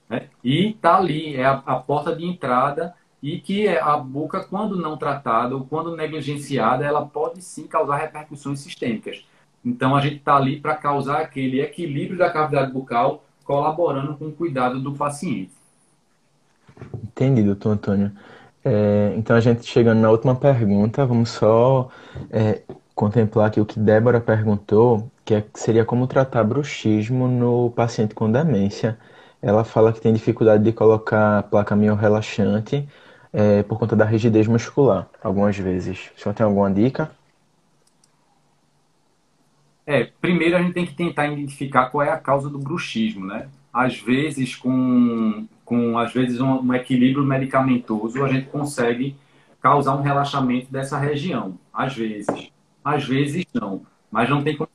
[0.08, 0.28] Né?
[0.44, 4.78] E está ali, é a, a, porta de entrada e que é a boca, quando
[4.78, 9.26] não tratada ou quando negligenciada, ela pode sim causar repercussões sistêmicas.
[9.66, 14.32] Então, a gente está ali para causar aquele equilíbrio da cavidade bucal, colaborando com o
[14.32, 15.52] cuidado do paciente.
[17.04, 18.12] Entendi, doutor Antônio.
[18.64, 21.90] É, então, a gente chegando na última pergunta, vamos só
[22.32, 22.62] é,
[22.96, 28.32] contemplar aqui o que Débora perguntou, que é, seria como tratar bruxismo no paciente com
[28.32, 28.98] demência.
[29.42, 32.88] Ela fala que tem dificuldade de colocar placa relaxante
[33.34, 36.12] é, por conta da rigidez muscular, algumas vezes.
[36.18, 37.12] O senhor tem alguma dica?
[39.86, 43.50] É, primeiro a gente tem que tentar identificar qual é a causa do bruxismo, né?
[43.74, 49.16] Às vezes, com, com às vezes um, um equilíbrio medicamentoso, a gente consegue
[49.62, 51.58] causar um relaxamento dessa região.
[51.74, 52.52] Às vezes.
[52.84, 53.82] Às vezes não.
[54.12, 54.70] Mas não tem como,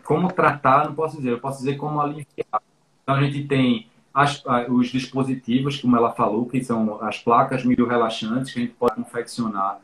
[0.00, 1.30] como tratar, não posso dizer.
[1.30, 2.62] Eu posso dizer como aliviar.
[3.02, 8.52] Então a gente tem as, os dispositivos, como ela falou, que são as placas relaxantes
[8.52, 9.80] que a gente pode confeccionar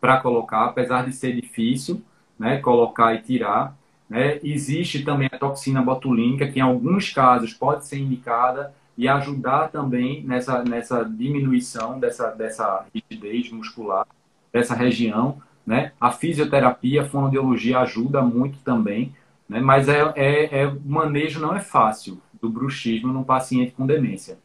[0.00, 2.02] para colocar, apesar de ser difícil,
[2.38, 3.76] né, colocar e tirar.
[4.08, 4.38] Né?
[4.42, 10.22] Existe também a toxina botulínica, que em alguns casos pode ser indicada e ajudar também
[10.22, 14.06] nessa, nessa diminuição dessa, dessa rigidez muscular.
[14.52, 15.92] dessa região, né?
[16.00, 19.14] A fisioterapia, a fonoaudiologia ajuda muito também,
[19.48, 19.60] né?
[19.60, 24.38] Mas é, é, é, manejo não é fácil do bruxismo num paciente com demência.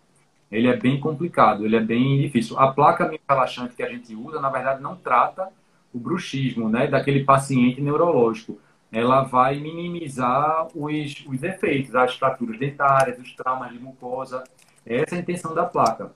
[0.51, 2.59] Ele é bem complicado, ele é bem difícil.
[2.59, 5.47] A placa relaxante que a gente usa, na verdade, não trata
[5.93, 6.87] o bruxismo, né?
[6.87, 8.59] Daquele paciente neurológico.
[8.91, 14.43] Ela vai minimizar os, os efeitos, as fraturas dentárias, os traumas de mucosa.
[14.85, 16.11] Essa é a intenção da placa.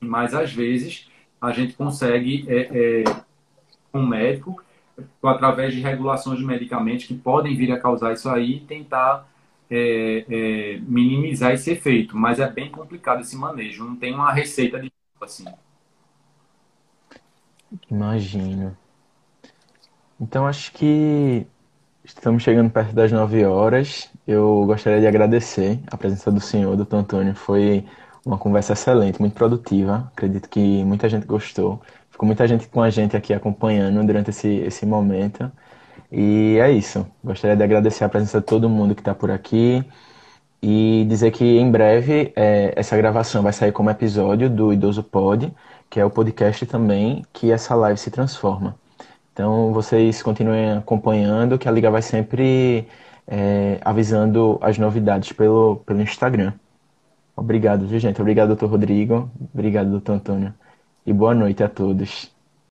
[0.00, 1.10] Mas, às vezes,
[1.40, 3.04] a gente consegue é, é,
[3.92, 4.62] um médico,
[5.22, 9.28] através de regulações de medicamentos que podem vir a causar isso aí, tentar
[9.70, 12.16] é, é, minimizar esse efeito.
[12.16, 15.44] Mas é bem complicado esse manejo, não tem uma receita de assim.
[17.90, 18.76] Imagino.
[20.20, 21.46] Então acho que
[22.04, 24.10] estamos chegando perto das 9 horas.
[24.26, 27.34] Eu gostaria de agradecer a presença do senhor, doutor Antônio.
[27.34, 27.84] Foi
[28.24, 30.10] uma conversa excelente, muito produtiva.
[30.12, 31.82] Acredito que muita gente gostou.
[32.16, 35.52] Ficou muita gente com a gente aqui acompanhando durante esse, esse momento.
[36.10, 37.06] E é isso.
[37.22, 39.84] Gostaria de agradecer a presença de todo mundo que está por aqui
[40.62, 45.52] e dizer que em breve é, essa gravação vai sair como episódio do Idoso Pod,
[45.90, 48.76] que é o podcast também que essa live se transforma.
[49.34, 52.88] Então vocês continuem acompanhando, que a Liga vai sempre
[53.28, 56.54] é, avisando as novidades pelo, pelo Instagram.
[57.36, 58.22] Obrigado, viu, gente?
[58.22, 59.30] Obrigado, doutor Rodrigo.
[59.52, 60.54] Obrigado, doutor Antônio
[61.06, 62.35] e boa noite a todos.